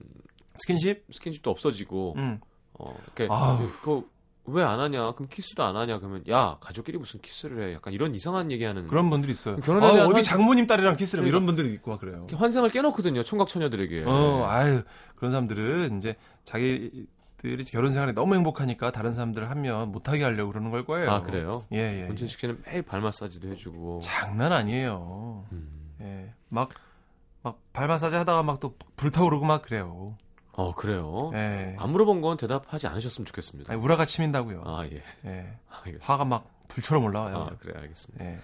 스킨십? 0.57 1.05
스킨십도 1.11 1.49
없어지고, 1.51 2.15
음. 2.17 2.39
어, 2.79 2.95
이렇게, 3.05 3.27
아우. 3.31 3.57
그거 3.69 4.03
왜안 4.47 4.79
하냐? 4.79 5.13
그럼 5.13 5.27
키스도 5.29 5.63
안 5.63 5.75
하냐? 5.75 5.97
그러면, 5.99 6.23
야, 6.29 6.57
가족끼리 6.61 6.97
무슨 6.99 7.19
키스를 7.21 7.67
해? 7.69 7.73
약간 7.73 7.93
이런 7.93 8.13
이상한 8.13 8.51
얘기하는. 8.51 8.87
그런 8.87 9.09
분들이 9.09 9.31
있어요. 9.31 9.55
결혼에 9.57 9.85
아, 9.87 10.05
어디 10.05 10.13
환- 10.13 10.23
장모님 10.23 10.67
딸이랑 10.67 10.97
키스를 10.97 11.23
해. 11.23 11.29
그러니까. 11.29 11.35
이런 11.37 11.45
분들이 11.47 11.73
있고 11.75 11.91
막 11.91 11.99
그래요. 11.99 12.27
환상을 12.31 12.69
깨놓거든요, 12.69 13.23
총각 13.23 13.47
처녀들에게. 13.47 14.03
어, 14.05 14.45
아유, 14.47 14.83
그런 15.15 15.31
사람들은 15.31 15.97
이제 15.97 16.15
자기들이 16.43 17.63
결혼 17.71 17.91
생활에 17.91 18.11
너무 18.11 18.35
행복하니까 18.35 18.91
다른 18.91 19.11
사람들을 19.11 19.49
하면 19.49 19.91
못하게 19.91 20.23
하려고 20.23 20.51
그러는 20.51 20.69
걸 20.69 20.85
거예요. 20.85 21.09
아, 21.09 21.21
그래요? 21.23 21.65
예, 21.73 21.77
예. 21.77 22.01
예. 22.03 22.05
문천식 22.07 22.39
씨는 22.39 22.61
매일 22.65 22.81
발 22.83 23.01
마사지도 23.01 23.47
해주고. 23.49 24.01
장난 24.03 24.51
아니에요. 24.51 25.45
음. 25.51 25.95
예. 26.01 26.33
막, 26.49 26.69
막, 27.41 27.59
발 27.73 27.87
마사지 27.87 28.15
하다가 28.15 28.43
막 28.43 28.59
또 28.59 28.75
불타오르고 28.95 29.45
막 29.45 29.61
그래요. 29.63 30.17
어, 30.57 30.73
그래요? 30.73 31.31
예. 31.33 31.75
안 31.79 31.89
물어본 31.91 32.21
건 32.21 32.37
대답하지 32.37 32.87
않으셨으면 32.87 33.25
좋겠습니다. 33.25 33.73
아니, 33.73 33.81
우라가 33.81 34.05
치민다고요. 34.05 34.61
아, 34.65 34.85
예. 34.85 35.03
예. 35.25 35.53
알겠습니다. 35.69 36.05
화가 36.13 36.25
막 36.25 36.45
불처럼 36.69 37.03
올라와요. 37.03 37.49
아, 37.51 37.55
그래, 37.59 37.73
알겠습니다. 37.79 38.25
예. 38.25 38.39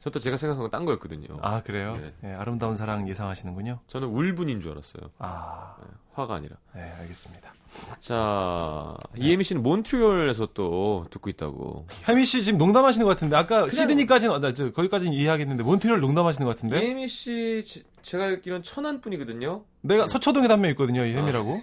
저도 0.00 0.18
제가 0.20 0.36
생각한 0.36 0.62
건 0.62 0.70
딴 0.70 0.84
거였거든요. 0.84 1.38
아, 1.42 1.62
그래요? 1.62 1.98
예. 2.00 2.12
예, 2.28 2.34
아름다운 2.34 2.74
사랑 2.74 3.08
예상하시는군요. 3.08 3.80
저는 3.88 4.08
울분인 4.08 4.60
줄 4.60 4.72
알았어요. 4.72 5.10
아, 5.18 5.76
예, 5.82 5.86
화가 6.14 6.34
아니라. 6.34 6.56
네, 6.74 6.82
알겠습니다. 7.00 7.52
자, 8.00 8.94
이혜미 9.16 9.42
씨는 9.44 9.62
몬트리올에서 9.62 10.48
또 10.54 11.06
듣고 11.10 11.30
있다고. 11.30 11.86
혜미 12.08 12.24
씨 12.24 12.42
지금 12.44 12.58
농담하시는 12.58 13.04
것 13.04 13.10
같은데, 13.10 13.36
아까 13.36 13.68
시드니까지는, 13.68 14.34
어, 14.34 14.38
나, 14.38 14.52
저, 14.52 14.70
거기까지는 14.70 15.12
이해하겠는데, 15.12 15.62
몬트리올 15.64 16.00
농담하시는 16.00 16.46
것 16.46 16.54
같은데? 16.54 16.78
이혜미 16.84 17.08
씨, 17.08 17.62
지- 17.64 17.82
제가 18.02 18.24
알기로는 18.24 18.62
천안 18.62 19.00
분이거든요. 19.00 19.64
내가 19.80 20.06
서초동에 20.06 20.46
단명 20.46 20.70
있거든요, 20.72 21.04
이 21.04 21.14
혜미라고. 21.14 21.62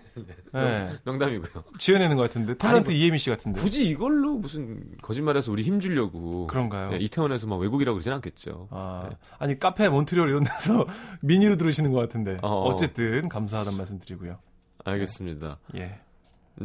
예. 0.55 0.89
농담이고요. 1.05 1.63
지어내는 1.77 2.17
것 2.17 2.23
같은데, 2.23 2.55
탤런트 2.55 2.89
아니, 2.89 2.99
이혜미 2.99 3.17
씨 3.17 3.29
같은데. 3.29 3.61
굳이 3.61 3.87
이걸로 3.87 4.33
무슨 4.35 4.83
거짓말해서 5.01 5.51
우리 5.51 5.63
힘 5.63 5.79
주려고. 5.79 6.47
그런가요? 6.47 6.91
예, 6.93 6.97
이태원에서 6.97 7.47
막 7.47 7.57
외국이라고 7.57 7.95
그러진 7.95 8.11
않겠죠. 8.13 8.67
아, 8.71 9.07
네. 9.09 9.17
아니 9.39 9.57
카페 9.59 9.87
몬트리올 9.87 10.29
이런 10.29 10.43
데서 10.43 10.85
미니로 11.21 11.55
들으시는 11.57 11.91
것 11.93 11.99
같은데 11.99 12.39
어. 12.41 12.69
어. 12.69 12.75
쨌든 12.75 13.27
감사하다는 13.29 13.77
말씀 13.77 13.99
드리고요. 13.99 14.37
알겠습니다. 14.85 15.59
예, 15.77 15.99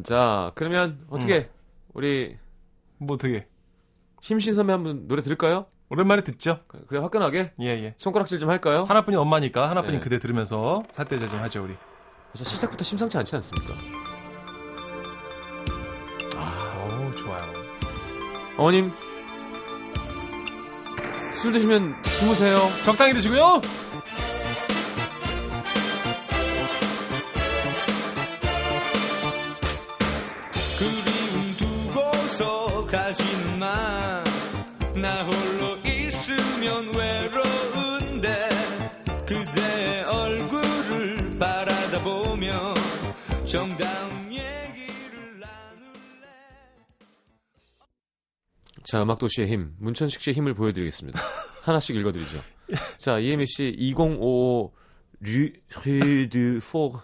자, 0.04 0.52
그러면 0.54 1.04
어떻게 1.08 1.50
우리 1.94 2.36
뭐 2.98 3.14
어떻게 3.14 3.46
심신 4.20 4.54
선배 4.54 4.72
한번 4.72 5.08
노래 5.08 5.22
들을까요? 5.22 5.66
오랜만에 5.90 6.22
듣죠? 6.22 6.60
그래 6.86 7.00
화끈하게 7.00 7.52
예, 7.60 7.66
예. 7.66 7.94
손가락질 7.96 8.38
좀 8.38 8.50
할까요? 8.50 8.84
하나뿐인 8.84 9.18
엄마니까 9.18 9.70
하나뿐인 9.70 10.00
네. 10.00 10.04
그대 10.04 10.18
들으면서 10.18 10.82
살대절 10.90 11.28
좀 11.30 11.40
하죠 11.40 11.64
우리. 11.64 11.74
벌써 12.32 12.44
시작부터 12.44 12.84
심상치 12.84 13.16
않지 13.16 13.34
않습니까? 13.36 13.74
오 16.36 17.14
좋아요. 17.14 17.42
어머님 18.58 18.92
술 21.32 21.52
드시면 21.52 21.94
주무세요. 22.18 22.58
적당히 22.84 23.12
드시고요. 23.14 23.60
자, 48.90 49.02
음악도시의 49.02 49.48
힘, 49.48 49.74
문천식 49.78 50.22
씨의 50.22 50.34
힘을 50.34 50.54
보여드리겠습니다. 50.54 51.20
하나씩 51.62 51.94
읽어드리죠. 51.96 52.40
자, 52.96 53.18
이혜미 53.18 53.44
씨, 53.46 53.74
2055 53.76 54.72
rue, 55.20 55.50
rue 55.84 56.30
du 56.30 56.60
Fort, 56.70 56.98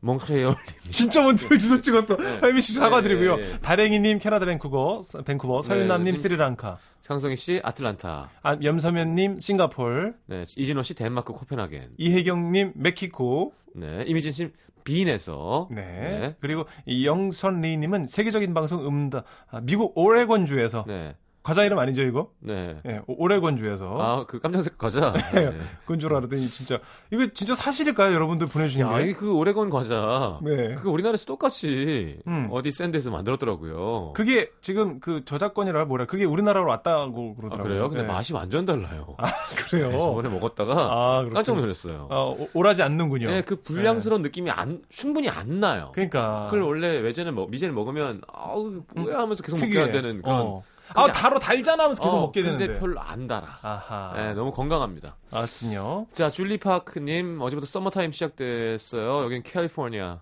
Montréal. 0.00 0.56
진짜 0.90 1.22
몬트리올 1.22 1.58
주소 1.58 1.80
찍었어. 1.80 2.16
네. 2.16 2.40
혜미 2.42 2.60
씨 2.60 2.74
사과드리고요. 2.74 3.36
네, 3.36 3.42
네, 3.42 3.48
네. 3.48 3.58
다랭이님 3.60 4.18
캐나다 4.18 4.44
밴쿠버, 4.44 5.02
밴쿠버, 5.24 5.62
서윤남님 5.62 6.16
네, 6.16 6.20
스리랑카, 6.20 6.78
상성희 7.02 7.36
씨, 7.36 7.60
아틀란타. 7.62 8.30
아, 8.42 8.56
염서면님 8.60 9.38
싱가폴, 9.38 10.16
네, 10.26 10.44
이진호 10.56 10.82
씨, 10.82 10.94
덴마크 10.94 11.32
코펜하겐. 11.32 11.92
이혜경님 11.96 12.72
멕시코, 12.74 13.54
네, 13.76 14.02
이미진 14.08 14.32
씨, 14.32 14.50
빈에서. 14.84 15.68
네. 15.70 16.36
그리고 16.40 16.66
이 16.86 17.06
영선리님은 17.06 18.06
세계적인 18.06 18.54
방송 18.54 18.86
음다 18.86 19.24
아, 19.50 19.60
미국 19.62 19.96
오레곤주에서 19.96 20.84
네, 20.86 21.16
과자 21.44 21.62
이름 21.62 21.78
아니죠 21.78 22.00
이거? 22.02 22.30
네. 22.40 22.80
예, 22.86 23.02
오- 23.06 23.22
오레곤주에서 23.24 23.98
아, 24.00 24.24
그 24.26 24.40
깜짝색 24.40 24.78
과자. 24.78 25.12
네. 25.34 25.52
그건 25.82 25.98
줄 26.00 26.14
알았더니 26.14 26.48
진짜 26.48 26.78
이거 27.12 27.26
진짜 27.34 27.54
사실일까요 27.54 28.14
여러분들 28.14 28.46
보내주신 28.46 28.80
야, 28.80 28.96
게? 28.96 29.10
이그 29.10 29.34
오레곤 29.36 29.68
과자. 29.68 30.38
네. 30.42 30.74
그거 30.74 30.90
우리나라에서 30.90 31.26
똑같이 31.26 32.18
음. 32.26 32.48
어디 32.50 32.72
샌드에서 32.72 33.10
만들었더라고요. 33.10 34.14
그게 34.14 34.50
지금 34.62 35.00
그 35.00 35.22
저작권이라 35.26 35.84
뭐라 35.84 36.06
그게 36.06 36.24
우리나라로 36.24 36.66
왔다고 36.66 37.34
아, 37.36 37.40
그러더라고요. 37.40 37.62
그래요? 37.62 37.88
근데 37.90 38.02
네. 38.06 38.08
맛이 38.08 38.32
완전 38.32 38.64
달라요. 38.64 39.14
아, 39.18 39.26
그래요. 39.68 39.90
네, 39.90 39.98
저번에 40.00 40.30
먹었다가 40.30 40.72
아. 40.74 41.28
깜짝 41.30 41.56
놀랐어요. 41.56 42.06
어, 42.08 42.34
오- 42.38 42.48
오라지 42.54 42.82
않는군요. 42.82 43.26
네, 43.26 43.42
그 43.42 43.56
불량스러운 43.56 44.22
느낌이 44.22 44.50
안, 44.50 44.80
충분히 44.88 45.28
안 45.28 45.60
나요. 45.60 45.90
그러니까 45.92 46.46
그걸 46.50 46.62
원래 46.62 46.96
외제는 47.00 47.34
먹, 47.34 47.50
미제는 47.50 47.74
먹으면 47.74 48.22
아우 48.32 48.80
뭐야 48.96 49.18
하면서 49.18 49.42
계속 49.42 49.56
먹게 49.58 49.68
특유의. 49.68 49.92
되는 49.92 50.22
그런. 50.22 50.40
어. 50.40 50.62
아 50.94 51.10
달어 51.12 51.38
달잖아 51.38 51.84
하면서 51.84 52.02
계속 52.02 52.16
어, 52.16 52.20
먹게 52.22 52.42
근데 52.42 52.58
되는데. 52.58 52.80
별로 52.80 53.00
안 53.00 53.26
달아. 53.26 53.58
아하. 53.62 54.12
네, 54.16 54.34
너무 54.34 54.52
건강합니다. 54.52 55.16
아무튼요. 55.32 56.06
자, 56.12 56.28
줄리 56.30 56.58
파크님 56.58 57.40
어제부터 57.40 57.66
서머타임 57.66 58.12
시작됐어요. 58.12 59.24
여긴 59.24 59.42
캘리포니아. 59.42 60.20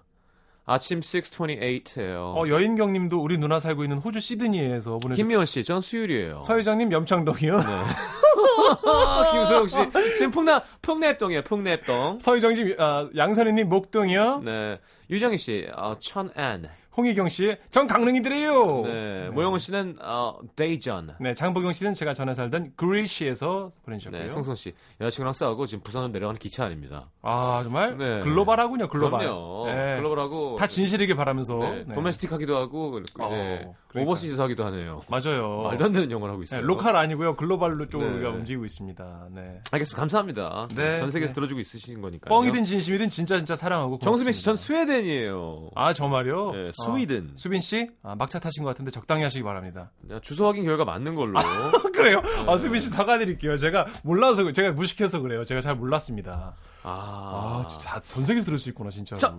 아침 0.64 1.01
6:28예요. 1.01 2.37
어 2.37 2.44
여인경님도 2.48 3.20
우리 3.20 3.37
누나 3.37 3.59
살고 3.59 3.83
있는 3.83 3.98
호주 3.98 4.20
시드니에서 4.20 4.98
보내. 4.98 5.16
김미원 5.16 5.44
씨, 5.46 5.64
전 5.64 5.81
수유리예요. 5.80 6.38
서유정님 6.40 6.92
염창동이요. 6.92 7.59
네. 7.59 7.64
아, 8.87 9.31
김소영 9.33 9.66
씨, 9.66 9.77
지금 10.18 10.31
풍나 10.31 10.62
풍납동이에요. 10.82 11.42
풍납동. 11.42 12.18
서유정님 12.20 12.77
아, 12.79 13.09
양선희님 13.16 13.68
목동이요. 13.68 14.42
네, 14.44 14.79
유정희 15.11 15.37
씨, 15.38 15.68
어, 15.75 15.96
천안. 15.98 16.68
홍희경 16.96 17.28
씨, 17.28 17.57
전 17.70 17.87
강릉이들이에요. 17.87 18.83
네, 18.83 19.31
모영은 19.31 19.59
씨는 19.59 19.96
어, 20.02 20.38
대전. 20.56 21.14
네, 21.20 21.33
장보경 21.35 21.72
씨는 21.72 21.94
제가 21.94 22.12
전에 22.12 22.35
살던 22.35 22.72
구리시에서 22.76 23.70
보내주셨고요. 23.85 24.22
네, 24.22 24.28
송송 24.28 24.55
씨, 24.55 24.74
여자친구랑 25.00 25.33
싸우고 25.33 25.66
지금 25.66 25.83
부산으로 25.83 26.12
내려가는 26.12 26.38
기차 26.38 26.64
안입니다. 26.66 27.09
아 27.22 27.61
정말 27.62 27.96
네. 27.96 28.20
글로벌하군요, 28.20 28.88
글로벌. 28.88 29.20
그럼요. 29.20 29.66
네. 29.66 29.96
글로벌하고 29.96 30.57
다 30.57 30.66
진실이길 30.66 31.16
바라면서. 31.16 31.57
네, 31.59 31.85
네. 31.87 31.94
domestic하기도 31.94 32.56
하고 32.57 33.00
네, 33.00 33.05
어, 33.20 33.28
그러니까요. 33.28 33.72
overseas 33.94 34.40
하기도 34.40 34.64
하네요. 34.66 35.00
맞아요. 35.09 35.62
말도 35.62 35.85
안 35.87 35.92
되는 35.92 36.11
영어를 36.11 36.33
하고 36.33 36.42
있어요. 36.42 36.61
네, 36.61 36.66
로컬 36.66 36.96
아니고요, 36.96 37.37
글로벌로 37.37 37.88
쪽으로 37.88 38.11
네. 38.11 38.16
우리가 38.16 38.31
움직이고 38.31 38.64
있습니다. 38.64 39.28
네. 39.35 39.61
알겠습니다. 39.70 40.00
감사합니다. 40.00 40.68
네, 40.74 40.98
전 40.98 41.11
세계에서 41.11 41.33
네. 41.33 41.35
들어주고 41.35 41.61
있으신 41.61 42.00
거니까. 42.02 42.28
뻥이든 42.28 42.64
진심이든 42.64 43.09
진짜 43.11 43.37
진짜 43.38 43.57
사랑하고. 43.57 43.98
정수빈 44.00 44.33
씨, 44.33 44.44
전. 44.44 44.57
스웨덴이에요. 44.57 45.70
아, 45.74 45.92
저 45.94 46.07
말이요? 46.09 46.52
네, 46.86 46.90
어, 46.90 46.94
스위든. 46.94 47.30
수빈 47.36 47.60
씨, 47.60 47.88
아, 48.02 48.14
막차 48.14 48.38
타신 48.38 48.62
것 48.62 48.68
같은데 48.70 48.90
적당히 48.90 49.22
하시기 49.22 49.42
바랍니다. 49.44 49.90
네, 50.00 50.20
주소 50.20 50.46
확인 50.46 50.64
결과 50.64 50.84
맞는 50.84 51.14
걸로. 51.14 51.38
그래요? 51.94 52.20
네. 52.20 52.44
아, 52.50 52.56
수빈 52.56 52.80
씨 52.80 52.88
사과드릴게요. 52.88 53.56
제가 53.56 53.86
몰라서, 54.04 54.50
제가 54.52 54.72
무식해서 54.72 55.20
그래요. 55.20 55.44
제가 55.44 55.60
잘 55.60 55.74
몰랐습니다. 55.76 56.54
아, 56.82 57.62
아, 57.64 57.68
진짜 57.68 58.00
다전 58.00 58.24
세계에서 58.24 58.44
들을 58.46 58.58
수 58.58 58.68
있구나, 58.70 58.90
진짜로. 58.90 59.18
자, 59.18 59.36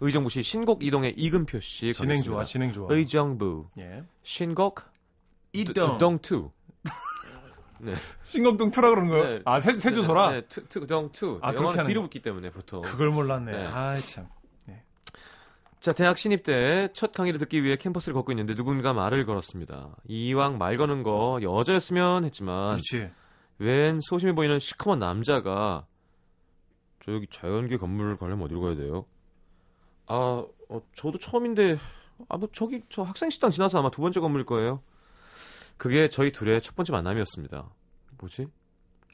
의정부 0.00 0.28
씨 0.30 0.42
신곡 0.42 0.82
이동의 0.84 1.14
이금표 1.16 1.60
씨 1.60 1.92
진행 1.92 2.08
가겠습니다. 2.16 2.24
좋아, 2.32 2.44
진행 2.44 2.72
좋아. 2.72 2.86
의정부 2.90 3.68
예. 3.78 4.04
신곡 4.22 4.80
이동. 5.52 5.96
동2 5.96 6.50
네. 7.80 7.94
신곡동 8.24 8.70
투라 8.70 8.90
그러는 8.90 9.08
거요? 9.10 9.24
네. 9.24 9.42
아, 9.44 9.58
세, 9.60 9.74
세조소라? 9.74 10.30
네, 10.30 10.40
트, 10.46 10.66
트, 10.68 10.86
동2 10.86 11.38
아, 11.42 11.50
그렇게 11.52 11.64
영어는 11.64 11.84
뒤로 11.84 12.00
거. 12.00 12.04
붙기 12.06 12.20
때문에 12.20 12.50
보통 12.50 12.80
그걸 12.82 13.10
몰랐네. 13.10 13.52
네. 13.52 13.66
아이, 13.66 14.02
참. 14.04 14.28
자 15.80 15.92
대학 15.92 16.18
신입 16.18 16.42
때 16.42 16.88
첫 16.94 17.12
강의를 17.12 17.38
듣기 17.38 17.62
위해 17.62 17.76
캠퍼스를 17.76 18.14
걷고 18.14 18.32
있는데 18.32 18.54
누군가 18.54 18.92
말을 18.92 19.24
걸었습니다 19.24 19.96
이왕 20.08 20.58
말 20.58 20.76
거는 20.76 21.02
거 21.02 21.38
여자였으면 21.42 22.24
했지만 22.24 22.80
그렇지. 22.80 23.10
웬 23.58 24.00
소심해 24.02 24.34
보이는 24.34 24.58
시커먼 24.58 24.98
남자가 24.98 25.86
저 27.00 27.12
여기 27.12 27.26
자연계 27.30 27.76
건물 27.76 28.16
가려면 28.16 28.46
어디로 28.46 28.60
가야 28.62 28.74
돼요? 28.74 29.06
아, 30.08 30.44
어, 30.68 30.82
저도 30.94 31.18
처음인데 31.18 31.78
아 32.28 32.36
뭐 32.38 32.48
저기 32.52 32.82
저 32.88 33.02
학생 33.02 33.28
식당 33.30 33.50
지나서 33.50 33.78
아마 33.78 33.90
두 33.90 34.00
번째 34.00 34.20
건물일 34.20 34.46
거예요. 34.46 34.82
그게 35.76 36.08
저희 36.08 36.32
둘의 36.32 36.60
첫 36.62 36.74
번째 36.74 36.92
만남이었습니다. 36.92 37.68
뭐지? 38.18 38.46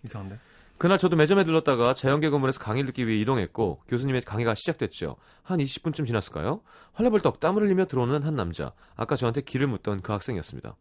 이상한데? 0.04 0.38
그날 0.82 0.98
저도 0.98 1.14
매점에 1.14 1.44
들렀다가 1.44 1.94
자연계 1.94 2.28
건물에서 2.30 2.58
강의를 2.58 2.86
듣기 2.88 3.06
위해 3.06 3.20
이동했고 3.20 3.84
교수님의 3.86 4.22
강의가 4.22 4.52
시작됐죠. 4.56 5.14
한 5.44 5.60
20분쯤 5.60 6.04
지났을까요? 6.08 6.60
헐레벌떡 6.98 7.38
땀을 7.38 7.62
흘리며 7.62 7.84
들어오는 7.84 8.20
한 8.24 8.34
남자. 8.34 8.72
아까 8.96 9.14
저한테 9.14 9.42
길을 9.42 9.68
묻던 9.68 10.02
그 10.02 10.10
학생이었습니다. 10.10 10.74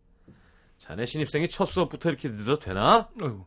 자네 0.80 1.06
신입생이 1.06 1.50
첫 1.50 1.66
수업부터 1.66 2.10
이렇게 2.10 2.30
늦어도 2.30 2.60
되나? 2.60 3.10
어휴. 3.22 3.46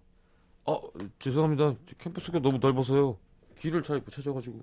어, 0.66 0.80
죄송합니다. 1.18 1.74
캠퍼스가 1.98 2.38
너무 2.38 2.58
넓어서요. 2.58 3.18
길을 3.58 3.82
잘 3.82 3.96
못 3.96 4.10
찾아가지고. 4.10 4.60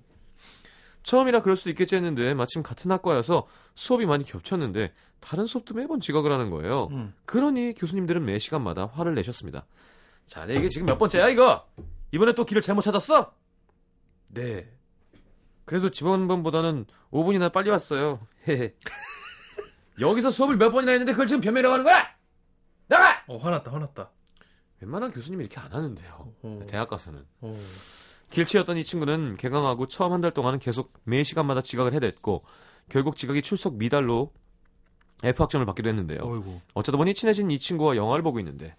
처음이라 1.03 1.41
그럴 1.41 1.57
수도 1.57 1.71
있겠지 1.71 1.97
했는데 1.97 2.33
마침 2.33 2.63
같은 2.63 2.89
학과여서 2.89 3.47
수업이 3.75 4.05
많이 4.05 4.23
겹쳤는데 4.23 4.93
다른 5.19 5.45
수업도 5.45 5.73
매번 5.73 5.99
지각을 5.99 6.31
하는 6.31 6.51
거예요. 6.51 6.87
음. 6.91 7.13
그러니 7.25 7.73
교수님들은 7.73 8.23
매 8.23 8.39
시간마다 8.39 8.85
화를 8.85 9.13
내셨습니다. 9.13 9.65
자네 10.31 10.53
이게 10.53 10.69
지금 10.69 10.85
몇 10.85 10.97
번째야 10.97 11.27
이거? 11.27 11.67
이번에 12.13 12.33
또 12.33 12.45
길을 12.45 12.61
잘못 12.61 12.83
찾았어? 12.83 13.33
네. 14.33 14.71
그래도 15.65 15.89
지난번보다는 15.91 16.85
5분이나 17.11 17.51
빨리 17.51 17.69
왔어요. 17.69 18.17
여기서 19.99 20.31
수업을 20.31 20.55
몇 20.55 20.71
번이나 20.71 20.93
했는데 20.93 21.11
그걸 21.11 21.27
지금 21.27 21.41
변명이라고 21.41 21.73
하는 21.73 21.83
거야? 21.83 22.07
나가! 22.87 23.21
어, 23.27 23.35
화났다, 23.35 23.73
화났다. 23.73 24.09
웬만한 24.79 25.11
교수님이 25.11 25.43
이렇게 25.45 25.59
안 25.59 25.73
하는데요. 25.73 26.33
어. 26.43 26.59
대학 26.65 26.87
가서는. 26.87 27.25
어. 27.41 27.59
길치였던 28.29 28.77
이 28.77 28.85
친구는 28.85 29.35
개강하고 29.35 29.87
처음 29.87 30.13
한 30.13 30.21
달 30.21 30.31
동안은 30.31 30.59
계속 30.59 30.93
매 31.03 31.23
시간마다 31.23 31.59
지각을 31.59 31.93
해댔고 31.93 32.45
결국 32.87 33.17
지각이 33.17 33.41
출석 33.41 33.75
미달로 33.75 34.31
F 35.25 35.43
학점을 35.43 35.65
받기도 35.65 35.89
했는데요. 35.89 36.19
어이구. 36.23 36.61
어쩌다 36.73 36.97
보니 36.97 37.15
친해진 37.15 37.51
이 37.51 37.59
친구와 37.59 37.97
영화를 37.97 38.23
보고 38.23 38.39
있는데 38.39 38.77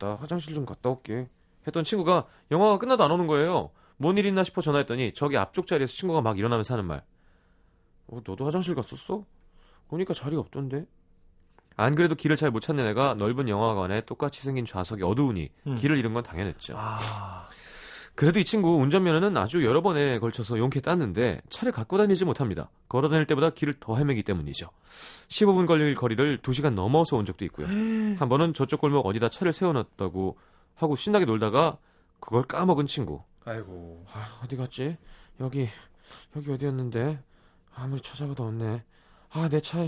나 0.00 0.16
화장실 0.16 0.54
좀 0.54 0.66
갔다 0.66 0.88
올게 0.90 1.28
했던 1.66 1.84
친구가 1.84 2.26
영화가 2.50 2.78
끝나도 2.78 3.04
안 3.04 3.10
오는 3.12 3.26
거예요. 3.28 3.70
뭔 3.98 4.16
일 4.16 4.24
있나 4.26 4.42
싶어 4.42 4.62
전화했더니 4.62 5.12
저기 5.12 5.36
앞쪽 5.36 5.66
자리에서 5.66 5.92
친구가 5.92 6.22
막 6.22 6.38
일어나면서 6.38 6.72
하는 6.74 6.86
말. 6.86 7.04
어, 8.08 8.20
너도 8.26 8.46
화장실 8.46 8.74
갔었어? 8.74 9.24
오니까 9.90 10.14
자리가 10.14 10.40
없던데. 10.40 10.86
안 11.76 11.94
그래도 11.94 12.14
길을 12.14 12.36
잘 12.36 12.50
못 12.50 12.60
찾는 12.60 12.86
애가 12.88 13.14
넓은 13.14 13.48
영화관에 13.48 14.00
똑같이 14.06 14.42
생긴 14.42 14.64
좌석이 14.64 15.02
어두우니 15.02 15.50
음. 15.66 15.74
길을 15.76 15.98
잃은 15.98 16.14
건 16.14 16.22
당연했죠. 16.22 16.74
아. 16.78 17.46
그래도 18.20 18.38
이 18.38 18.44
친구 18.44 18.76
운전면허는 18.76 19.34
아주 19.38 19.64
여러 19.64 19.80
번에 19.80 20.18
걸쳐서 20.18 20.58
용케 20.58 20.80
땄는데 20.82 21.40
차를 21.48 21.72
갖고 21.72 21.96
다니지 21.96 22.26
못합니다. 22.26 22.68
걸어 22.86 23.08
다닐 23.08 23.24
때보다 23.26 23.48
길을 23.48 23.76
더 23.80 23.96
헤매기 23.96 24.24
때문이죠. 24.24 24.68
15분 25.28 25.66
걸릴 25.66 25.94
거리를 25.94 26.36
2시간 26.42 26.74
넘어서 26.74 27.16
온 27.16 27.24
적도 27.24 27.46
있고요. 27.46 27.66
한 27.66 28.28
번은 28.28 28.52
저쪽 28.52 28.82
골목 28.82 29.06
어디다 29.06 29.30
차를 29.30 29.54
세워놨다고 29.54 30.36
하고 30.74 30.96
신나게 30.96 31.24
놀다가 31.24 31.78
그걸 32.20 32.42
까먹은 32.42 32.86
친구. 32.86 33.22
아이고. 33.46 34.04
아, 34.12 34.38
어디 34.44 34.54
갔지? 34.54 34.98
여기 35.40 35.66
여기 36.36 36.52
어디였는데? 36.52 37.20
아무리 37.74 38.02
찾아봐도 38.02 38.44
없네. 38.44 38.84
아, 39.30 39.48
내 39.48 39.60
차 39.60 39.78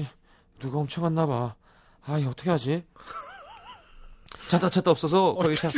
누가 0.58 0.78
훔쳐갔나 0.78 1.26
봐. 1.26 1.54
아, 2.06 2.16
이 2.16 2.24
어떻게 2.24 2.48
하지? 2.50 2.86
찾다 4.52 4.68
찾다 4.68 4.90
없어서 4.90 5.34
거의 5.34 5.54
차, 5.54 5.68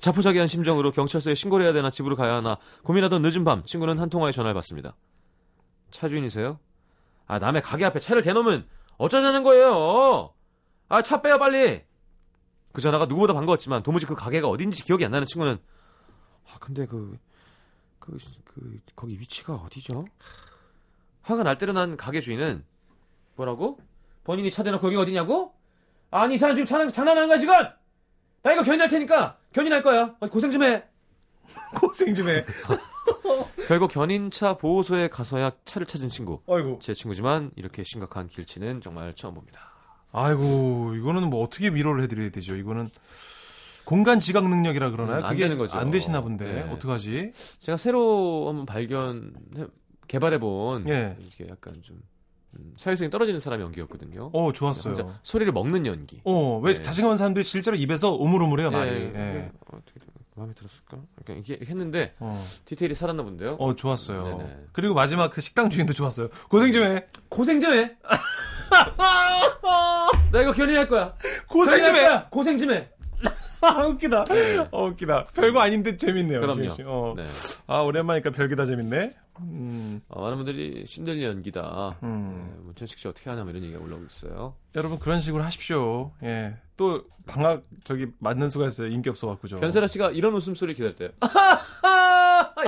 자포자기한 0.00 0.48
심정으로 0.48 0.90
경찰서에 0.90 1.36
신고를 1.36 1.64
해야 1.64 1.72
되나 1.72 1.88
집으로 1.88 2.16
가야 2.16 2.34
하나 2.34 2.58
고민하던 2.82 3.22
늦은 3.22 3.44
밤 3.44 3.62
친구는 3.64 4.00
한 4.00 4.10
통화에 4.10 4.32
전화를 4.32 4.54
받습니다. 4.54 4.96
차 5.92 6.08
주인이세요? 6.08 6.58
아, 7.26 7.38
남의 7.38 7.62
가게 7.62 7.84
앞에 7.84 8.00
차를 8.00 8.22
대놓으면 8.22 8.66
어쩌자는 8.98 9.44
거예요? 9.44 10.34
아, 10.88 11.00
차 11.02 11.22
빼요 11.22 11.38
빨리. 11.38 11.84
그 12.72 12.80
전화가 12.80 13.06
누구보다 13.06 13.34
반가웠지만 13.34 13.84
도무지 13.84 14.06
그 14.06 14.16
가게가 14.16 14.48
어딘지 14.48 14.82
기억이 14.82 15.04
안 15.04 15.12
나는 15.12 15.24
친구는 15.24 15.58
아, 16.52 16.58
근데 16.58 16.86
그, 16.86 17.16
그, 18.00 18.18
그, 18.44 18.80
거기 18.96 19.20
위치가 19.20 19.54
어디죠? 19.54 20.06
화가 21.22 21.44
날 21.44 21.56
대로 21.56 21.72
난 21.72 21.96
가게 21.96 22.20
주인은, 22.20 22.64
뭐라고? 23.36 23.78
본인이 24.24 24.50
차 24.50 24.64
대놓고 24.64 24.88
여기 24.88 24.96
어디냐고? 24.96 25.54
아니 26.10 26.34
이 26.34 26.38
사람 26.38 26.56
지금 26.56 26.66
장난, 26.66 26.88
장난하는 26.88 27.28
거야 27.28 27.38
지금? 27.38 27.54
나 28.42 28.52
이거 28.52 28.62
견인할 28.62 28.88
테니까 28.88 29.38
견인할 29.52 29.82
거야. 29.82 30.14
어, 30.18 30.28
고생 30.28 30.50
좀 30.50 30.62
해. 30.62 30.82
고생 31.80 32.14
좀 32.14 32.28
해. 32.28 32.44
결국 33.68 33.90
견인차 33.90 34.56
보호소에 34.56 35.08
가서야 35.08 35.52
차를 35.64 35.86
찾은 35.86 36.08
친구. 36.08 36.40
아이고. 36.48 36.78
제 36.80 36.92
친구지만 36.94 37.50
이렇게 37.56 37.82
심각한 37.82 38.28
길치는 38.28 38.80
정말 38.80 39.14
처음 39.14 39.34
봅니다. 39.34 39.70
아이고, 40.12 40.94
이거는 40.96 41.30
뭐 41.30 41.42
어떻게 41.42 41.68
위로를 41.68 42.02
해드려야 42.04 42.30
되죠? 42.30 42.56
이거는 42.56 42.90
공간 43.84 44.18
지각 44.20 44.48
능력이라 44.48 44.90
그러나요? 44.90 45.18
음, 45.20 45.24
안 45.24 45.30
그게 45.30 45.44
되는 45.44 45.58
거죠. 45.58 45.76
안 45.76 45.90
되시나 45.90 46.20
본데 46.20 46.44
네. 46.44 46.60
어떡하지? 46.70 47.32
제가 47.60 47.76
새로 47.76 48.48
한번 48.48 48.66
발견 48.66 49.32
개발해 50.06 50.38
본 50.38 50.86
예. 50.88 51.16
이게 51.20 51.48
약간 51.48 51.80
좀 51.82 52.00
음, 52.58 52.74
사회성이 52.76 53.10
떨어지는 53.10 53.40
사람 53.40 53.60
연기였거든요. 53.60 54.30
어, 54.32 54.52
좋았어요. 54.52 55.18
소리를 55.22 55.52
먹는 55.52 55.86
연기. 55.86 56.20
어, 56.24 56.58
왜 56.62 56.74
네. 56.74 56.82
자신감 56.82 57.16
사람들이 57.16 57.44
실제로 57.44 57.76
입에서 57.76 58.12
우물우물해요, 58.14 58.70
말이. 58.70 58.90
예, 58.90 59.12
예. 59.14 59.36
예. 59.36 59.50
어, 59.66 59.78
어떻게 59.78 60.00
마음에 60.34 60.54
들었을까? 60.54 60.98
이게 61.38 61.58
했는데 61.66 62.14
어. 62.18 62.42
디테일이 62.64 62.94
살았나 62.94 63.22
본데요. 63.22 63.56
어, 63.58 63.74
좋았어요. 63.74 64.38
네네. 64.38 64.56
그리고 64.72 64.94
마지막 64.94 65.30
그 65.30 65.40
식당 65.40 65.68
주인도 65.68 65.92
좋았어요. 65.92 66.28
고생 66.48 66.72
좀 66.72 66.84
해. 66.84 67.06
고생 67.28 67.60
좀 67.60 67.72
해. 67.72 67.96
나 70.32 70.40
이거 70.40 70.52
견인할 70.52 70.88
거야. 70.88 71.14
고생 71.46 71.84
좀 71.84 71.94
해. 71.94 72.00
거야. 72.00 72.28
고생 72.30 72.56
좀 72.56 72.70
해. 72.70 72.88
아, 73.60 73.84
웃기다. 73.86 74.24
어, 74.70 74.86
웃기다. 74.86 75.26
별거 75.34 75.60
아닌데 75.60 75.96
재밌네요. 75.96 76.40
그럼요. 76.40 76.68
어. 76.86 77.14
네. 77.16 77.24
아, 77.66 77.80
오랜만이니까 77.80 78.30
별게 78.30 78.56
다 78.56 78.64
재밌네. 78.64 79.12
음, 79.44 80.00
어, 80.08 80.22
많은 80.22 80.36
분들이 80.36 80.84
신들리 80.86 81.24
연기다. 81.24 81.98
음. 82.02 82.52
네, 82.56 82.62
문천식 82.64 82.98
씨 82.98 83.08
어떻게 83.08 83.30
하냐 83.30 83.42
뭐 83.42 83.50
이런 83.50 83.62
얘기가 83.64 83.80
올라오고 83.80 84.04
있어요. 84.06 84.54
여러분 84.74 84.98
그런 84.98 85.20
식으로 85.20 85.42
하십시오. 85.42 86.12
예. 86.22 86.56
또 86.76 87.04
방학 87.26 87.62
저기 87.84 88.08
맞는 88.18 88.48
수가 88.48 88.66
있어요. 88.66 88.88
인기 88.88 89.08
없어 89.10 89.26
갖고죠. 89.28 89.58
변세라 89.60 89.86
씨가 89.86 90.10
이런 90.10 90.34
웃음소리 90.34 90.74
기다릴 90.74 90.94
때. 90.96 91.12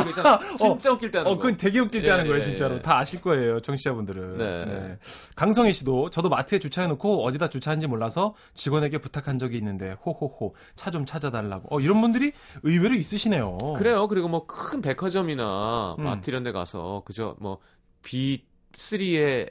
이거 0.01 0.09
있잖아. 0.11 0.39
진짜 0.57 0.93
웃길 0.93 1.11
때 1.11 1.19
하는 1.19 1.31
어, 1.31 1.35
거. 1.35 1.41
그건 1.43 1.57
되게 1.57 1.79
웃길 1.81 2.03
때 2.03 2.09
예, 2.09 2.11
하는 2.13 2.25
거예요, 2.27 2.39
예, 2.39 2.45
진짜로. 2.45 2.77
예. 2.77 2.83
다 2.83 2.99
아실 2.99 3.21
거예요, 3.21 3.61
청취자분들은. 3.61 4.39
네. 4.39 4.99
강성희 5.37 5.73
씨도 5.73 6.11
저도 6.11 6.29
마트에 6.29 6.59
주차해놓고 6.59 7.25
어디다 7.25 7.49
주차한지 7.49 7.87
몰라서 7.87 8.35
직원에게 8.55 8.99
부탁한 8.99 9.39
적이 9.39 9.59
있는데 9.59 9.93
호호호 10.05 10.55
차 10.77 10.91
좀 10.91 11.05
찾아달라고. 11.07 11.75
어, 11.75 11.81
이런 11.81 12.01
분들이 12.01 12.33
의외로 12.63 12.95
있으시네요. 12.95 13.59
그래요. 13.77 14.07
그리고 14.09 14.29
뭐 14.29 14.47
큰 14.47 14.81
백화점이나 14.83 15.97
음. 15.99 16.05
마트 16.05 16.31
이런 16.31 16.43
데 16.45 16.53
가서 16.53 17.03
그저 17.05 17.35
뭐 17.41 17.59
B3의 18.05 19.51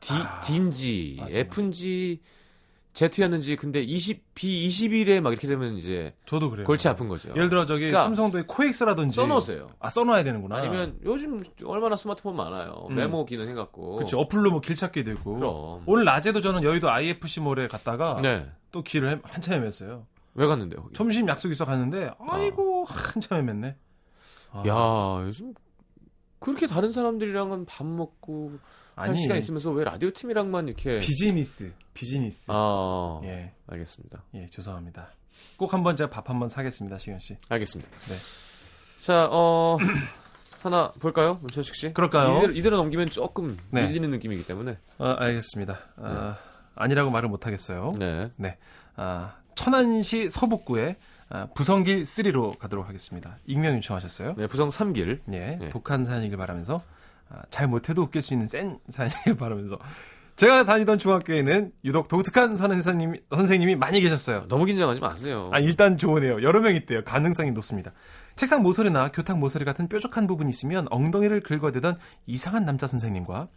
D, 0.00 0.14
아, 0.14 0.40
D인지 0.40 1.16
맞아요. 1.18 1.36
F인지 1.38 2.20
Z였는지 3.08 3.54
근데 3.56 3.80
20 3.80 4.34
B21에 4.34 5.20
막 5.20 5.30
이렇게 5.30 5.46
되면 5.46 5.74
이제 5.76 6.14
저도 6.26 6.50
그래요. 6.50 6.66
골치 6.66 6.88
아픈 6.88 7.06
거죠. 7.08 7.30
예를 7.30 7.48
들어 7.48 7.64
저기 7.66 7.82
그러니까 7.86 8.04
삼성도의 8.04 8.44
코엑스라든지 8.48 9.14
써놓으세요. 9.14 9.68
아 9.78 9.88
써놔야 9.88 10.24
되는구나. 10.24 10.56
아니면 10.56 10.98
요즘 11.04 11.38
얼마나 11.64 11.94
스마트폰 11.96 12.34
많아요. 12.36 12.86
음. 12.90 12.96
메모 12.96 13.24
기능 13.24 13.48
해갖고. 13.48 13.96
그렇죠. 13.96 14.18
어플로 14.20 14.50
뭐 14.50 14.60
길 14.60 14.74
찾기도 14.74 15.10
있고. 15.12 15.34
그럼. 15.34 15.82
오늘 15.86 16.04
낮에도 16.04 16.40
저는 16.40 16.64
여의도 16.64 16.90
IFC몰에 16.90 17.68
갔다가 17.68 18.20
네. 18.20 18.50
또 18.72 18.82
길을 18.82 19.20
한참 19.22 19.62
헤맸어요. 19.62 20.04
왜 20.34 20.46
갔는데요? 20.46 20.82
거기? 20.82 20.94
점심 20.94 21.28
약속 21.28 21.50
있어 21.52 21.64
갔는데 21.64 22.10
아이고 22.18 22.84
한참 22.88 23.46
헤맸네. 23.46 23.74
아, 24.52 24.64
야 24.66 25.26
요즘 25.26 25.54
그렇게 26.40 26.66
다른 26.66 26.92
사람들이랑은 26.92 27.66
밥 27.66 27.86
먹고 27.86 28.52
할 28.98 29.10
아니 29.10 29.22
시간 29.22 29.38
있으면서 29.38 29.70
왜 29.70 29.84
라디오 29.84 30.10
팀이랑만 30.10 30.68
이렇게 30.68 30.98
비즈니스 30.98 31.72
비즈니스. 31.94 32.46
아 32.48 33.20
예, 33.24 33.52
알겠습니다. 33.66 34.24
예, 34.34 34.46
죄송합니다. 34.46 35.10
꼭 35.56 35.72
한번 35.72 35.96
제가 35.96 36.10
밥 36.10 36.28
한번 36.28 36.48
사겠습니다, 36.48 36.98
시현 36.98 37.18
씨. 37.18 37.36
알겠습니다. 37.48 37.90
네. 37.90 38.14
자, 39.04 39.28
어, 39.30 39.76
하나 40.62 40.90
볼까요? 41.00 41.38
문천식 41.40 41.74
씨? 41.76 41.92
그럴까요? 41.92 42.38
이대로, 42.38 42.52
이대로 42.52 42.76
넘기면 42.78 43.10
조금 43.10 43.56
네. 43.70 43.86
밀리는 43.86 44.10
느낌이기 44.10 44.46
때문에. 44.46 44.78
어, 44.98 45.06
알겠습니다. 45.18 45.78
아, 45.96 46.36
아니라고 46.74 47.10
말을 47.10 47.28
못 47.28 47.46
하겠어요. 47.46 47.92
네. 47.98 48.58
아, 48.96 49.36
천안시 49.54 50.28
서북구에 50.28 50.96
아, 51.30 51.46
부성길 51.54 52.02
3로 52.02 52.58
가도록 52.58 52.88
하겠습니다. 52.88 53.38
익명 53.46 53.76
요청하셨어요? 53.76 54.34
네, 54.36 54.46
부성 54.46 54.70
3길. 54.70 55.20
예, 55.32 55.56
네. 55.60 55.68
독한 55.68 56.04
사연이길 56.04 56.36
바라면서 56.38 56.76
아, 56.76 56.97
잘 57.50 57.68
못해도 57.68 58.02
웃길 58.02 58.22
수 58.22 58.34
있는 58.34 58.46
센 58.46 58.78
사연이길 58.88 59.36
바라면서 59.38 59.78
제가 60.38 60.64
다니던 60.64 60.98
중학교에는 60.98 61.72
유독 61.84 62.06
독특한 62.06 62.54
선생님이, 62.54 63.18
선생님이 63.34 63.74
많이 63.74 64.00
계셨어요. 64.00 64.46
너무 64.46 64.66
긴장하지 64.66 65.00
마세요. 65.00 65.50
아, 65.52 65.58
일단 65.58 65.98
좋으네요. 65.98 66.42
여러 66.42 66.60
명 66.60 66.76
있대요. 66.76 67.02
가능성이 67.02 67.50
높습니다. 67.50 67.92
책상 68.36 68.62
모서리나 68.62 69.10
교탁 69.10 69.36
모서리 69.36 69.64
같은 69.64 69.88
뾰족한 69.88 70.28
부분이 70.28 70.48
있으면 70.50 70.86
엉덩이를 70.90 71.40
긁어대던 71.40 71.96
이상한 72.26 72.64
남자 72.64 72.86
선생님과 72.86 73.48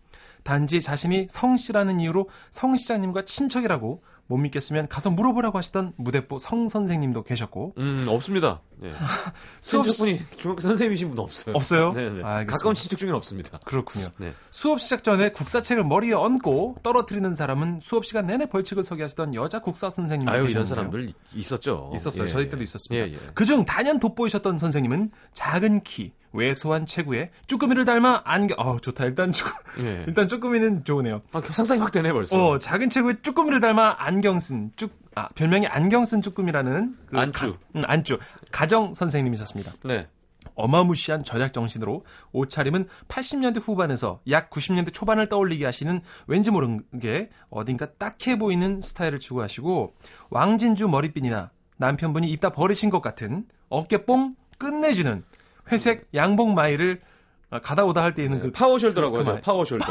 단지 0.43 0.81
자신이 0.81 1.27
성씨라는 1.29 1.99
이유로 1.99 2.29
성 2.49 2.75
시장님과 2.75 3.25
친척이라고 3.25 4.01
못 4.32 4.38
믿겠으면 4.38 4.88
가서 4.88 5.10
물어보라고 5.10 5.58
하시던 5.58 5.91
무대뽀 5.98 6.39
성 6.39 6.70
선생님도 6.70 7.24
계셨고 7.24 7.74
음, 7.78 8.06
없습니다. 8.08 8.62
네. 8.78 8.89
수업 9.60 9.84
친척분이 9.88 10.20
중학교 10.38 10.62
선생님이신 10.62 11.10
분 11.10 11.20
없어요. 11.20 11.54
없어요? 11.54 11.91
네, 11.91 12.04
네. 12.04 12.24
알겠습니다. 12.24 12.46
가까운 12.54 12.74
친척 12.74 12.98
중에는 12.98 13.13
없습니다. 13.17 13.60
그렇군요. 13.65 14.08
네. 14.17 14.34
수업 14.50 14.80
시작 14.80 15.04
전에 15.04 15.32
국사책을 15.32 15.84
머리에 15.84 16.13
얹고 16.13 16.78
떨어뜨리는 16.82 17.36
사람은 17.36 17.80
수업 17.82 18.06
시간 18.06 18.26
내내 18.28 18.46
벌칙을 18.46 18.84
서게 18.84 19.02
하시던 19.04 19.36
여자 19.36 19.60
국사 19.60 19.89
선생님 19.89 20.30
아유, 20.30 20.48
이런 20.50 20.63
사람들 20.63 21.10
있- 21.10 21.15
있었죠. 21.36 21.91
있었어요. 21.94 22.28
예, 22.28 22.30
저희 22.30 22.46
예. 22.46 22.50
때도 22.50 22.63
있었습니다. 22.63 23.06
예, 23.08 23.12
예. 23.13 23.17
그중 23.34 23.65
단연 23.65 24.00
돋보이셨던 24.00 24.58
선생님은 24.58 25.12
작은 25.34 25.82
키, 25.84 26.13
왜소한 26.34 26.86
체구에 26.86 27.32
쭈꾸미를 27.48 27.86
닮아 27.86 28.22
안경. 28.26 28.58
어 28.60 28.78
좋다. 28.80 29.06
일단 29.06 29.32
쭈 29.34 29.46
예. 29.80 30.04
일단 30.08 30.28
쭈꾸미는 30.30 30.84
좋으네요. 30.86 31.22
아, 31.34 31.41
상상이 31.41 31.80
확 31.82 31.91
되네, 31.91 32.12
벌써. 32.13 32.38
어 32.44 32.60
작은 32.60 32.89
체구에 32.89 33.15
쭈꾸미를 33.22 33.60
닮아 33.60 33.96
안경 34.00 34.39
쓴 34.39 34.72
쭈. 34.76 34.88
아 35.15 35.28
별명이 35.36 35.67
안경 35.67 36.06
쓴 36.06 36.22
쭈꾸미라는 36.22 36.96
그 37.08 37.17
안쭈. 37.17 37.52
가- 37.54 37.58
음, 37.76 37.82
안쭈 37.86 38.17
가정 38.52 38.94
선생님이셨습니다. 38.94 39.74
네. 39.84 40.08
어마무시한 40.56 41.24
절약 41.24 41.54
정신으로 41.54 42.04
옷차림은 42.34 42.88
80년대 43.08 43.62
후반에서 43.62 44.22
약 44.30 44.50
90년대 44.50 44.94
초반을 44.94 45.28
떠올리게 45.30 45.65
하시는 45.65 46.02
왠지 46.28 46.52
모르게 46.52 47.30
어딘가 47.50 47.88
딱해 47.94 48.38
보이는 48.38 48.82
스타일을 48.82 49.20
추구하시고 49.20 49.94
왕진주 50.30 50.88
머리핀이나 50.88 51.52
남편분이 51.78 52.30
입다 52.32 52.50
버리신 52.50 52.89
것 52.89 53.02
같은 53.02 53.46
어깨뽕 53.70 54.36
끝내주는 54.58 55.24
회색 55.71 56.07
양복 56.13 56.53
마이를 56.53 57.01
아, 57.49 57.60
가다 57.60 57.84
오다 57.84 58.01
할 58.01 58.13
때 58.13 58.23
있는 58.23 58.39
그 58.39 58.51
power 58.52 58.78
shoulder라고 58.78 59.12
그 59.12 59.17
하죠. 59.19 59.31
말. 59.34 59.41
power 59.41 59.63
shoulder. 59.63 59.86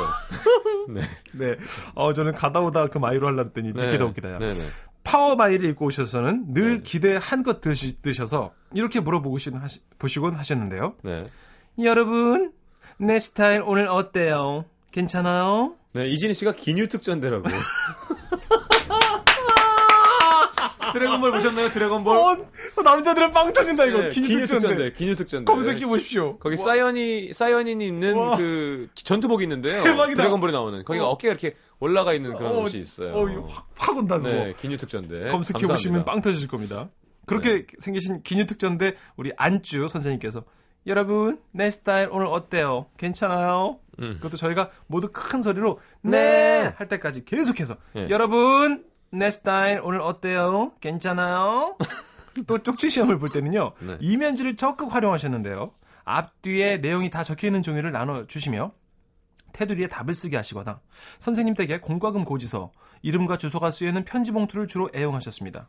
네. 0.94 1.00
네. 1.32 1.56
어, 1.94 2.12
저는 2.12 2.32
가다 2.32 2.60
오다 2.60 2.86
그 2.88 2.98
마이로 2.98 3.26
하려 3.26 3.44
했더니 3.44 3.72
네. 3.74 3.98
더 3.98 4.06
웃기다. 4.06 4.32
야. 4.32 4.38
네, 4.38 4.54
네. 4.54 4.66
파워 5.04 5.34
마이를 5.36 5.68
입고 5.70 5.86
오셔서는 5.86 6.54
늘 6.54 6.78
네. 6.78 6.82
기대 6.82 7.18
한껏 7.20 7.60
드셔서 7.60 8.52
이렇게 8.72 9.00
물어보고 9.00 9.36
하시, 9.60 9.80
보시곤 9.98 10.34
하셨는데요. 10.34 10.94
네. 11.02 11.24
여러분, 11.82 12.52
내 12.98 13.18
스타일 13.18 13.62
오늘 13.62 13.88
어때요? 13.88 14.64
괜찮아요? 14.92 15.74
네, 15.92 16.06
이진희 16.08 16.34
씨가 16.34 16.52
기뉴 16.52 16.88
특전대라고. 16.88 17.44
드래곤볼 20.92 21.32
보셨나요? 21.32 21.68
드래곤볼? 21.70 22.16
어, 22.16 22.82
남자들은 22.82 23.30
빵 23.32 23.52
터진다 23.52 23.84
이거. 23.86 23.98
네, 23.98 24.10
기뉴 24.10 24.46
특전대. 24.46 24.92
기뉴 24.92 25.14
특전대. 25.16 25.44
검색해 25.50 25.86
보십시오. 25.86 26.38
거기 26.38 26.56
와, 26.58 26.64
사이어인이 26.64 27.32
사이어인이 27.32 27.86
입는 27.86 28.16
와. 28.16 28.36
그 28.36 28.88
전투복이 28.94 29.44
있는데요. 29.44 29.82
대박이다. 29.82 30.22
드래곤볼에 30.22 30.52
나오는 30.52 30.84
거기가 30.84 31.06
어. 31.06 31.10
어. 31.10 31.18
어깨가 31.18 31.32
이렇게 31.32 31.56
올라가 31.78 32.12
있는 32.12 32.34
그런 32.34 32.52
어, 32.52 32.60
옷이 32.62 32.78
있어요. 32.80 33.14
어, 33.14 33.46
확, 33.48 33.68
확 33.76 33.96
온다 33.96 34.16
그거. 34.18 34.28
네, 34.28 34.54
기뉴 34.58 34.76
특전대. 34.76 35.28
검색해 35.28 35.66
보시면. 35.66 36.04
빵 36.04 36.20
터질 36.20 36.48
겁니다. 36.48 36.88
그렇게 37.26 37.66
생기신 37.78 38.22
기뉴 38.22 38.46
특전대 38.46 38.94
우리 39.16 39.32
안주 39.36 39.86
선생님께서 39.88 40.44
여러분, 40.86 41.38
내 41.52 41.70
스타일 41.70 42.08
오늘 42.10 42.26
어때요? 42.26 42.86
괜찮아요? 42.96 43.78
음. 44.00 44.14
그것도 44.16 44.36
저희가 44.38 44.70
모두 44.86 45.10
큰 45.12 45.42
소리로 45.42 45.78
네. 46.02 46.62
네할 46.62 46.88
때까지 46.88 47.24
계속해서 47.24 47.76
예. 47.96 48.08
여러분 48.08 48.84
내 49.12 49.30
스타일 49.30 49.80
오늘 49.82 50.00
어때요? 50.00 50.72
괜찮아요? 50.80 51.76
또 52.46 52.62
쪽지 52.62 52.90
시험을 52.90 53.18
볼 53.18 53.30
때는요 53.30 53.72
네. 53.80 53.96
이면지를 54.00 54.56
적극 54.56 54.94
활용하셨는데요 54.94 55.72
앞뒤에 56.04 56.78
내용이 56.78 57.10
다 57.10 57.24
적혀 57.24 57.48
있는 57.48 57.62
종이를 57.62 57.90
나눠 57.90 58.26
주시며 58.26 58.72
테두리에 59.52 59.88
답을 59.88 60.14
쓰게 60.14 60.36
하시거나 60.36 60.80
선생님 61.18 61.54
댁에 61.54 61.80
공과금 61.80 62.24
고지서 62.24 62.70
이름과 63.02 63.38
주소가 63.38 63.70
쓰여있는 63.70 64.04
편지 64.04 64.30
봉투를 64.30 64.66
주로 64.66 64.90
애용하셨습니다. 64.94 65.68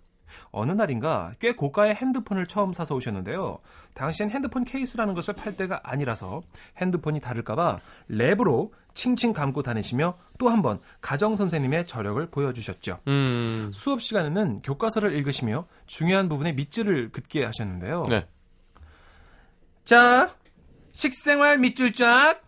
어느 0.51 0.71
날인가 0.71 1.33
꽤 1.39 1.53
고가의 1.53 1.95
핸드폰을 1.95 2.47
처음 2.47 2.73
사서 2.73 2.95
오셨는데요. 2.95 3.59
당시엔 3.93 4.29
핸드폰 4.29 4.63
케이스라는 4.63 5.13
것을 5.13 5.33
팔 5.33 5.57
때가 5.57 5.81
아니라서 5.83 6.41
핸드폰이 6.77 7.19
다를까봐 7.19 7.79
랩으로 8.09 8.71
칭칭 8.93 9.33
감고 9.33 9.63
다니시며 9.63 10.15
또 10.37 10.49
한 10.49 10.61
번 10.61 10.79
가정 11.01 11.35
선생님의 11.35 11.87
저력을 11.87 12.29
보여주셨죠. 12.29 12.99
음. 13.07 13.71
수업 13.73 14.01
시간에는 14.01 14.61
교과서를 14.61 15.15
읽으시며 15.15 15.65
중요한 15.85 16.27
부분에 16.29 16.51
밑줄을 16.53 17.11
긋게 17.11 17.45
하셨는데요. 17.45 18.05
네. 18.09 18.27
자, 19.85 20.33
식생활 20.91 21.57
밑줄 21.57 21.93
쫙. 21.93 22.41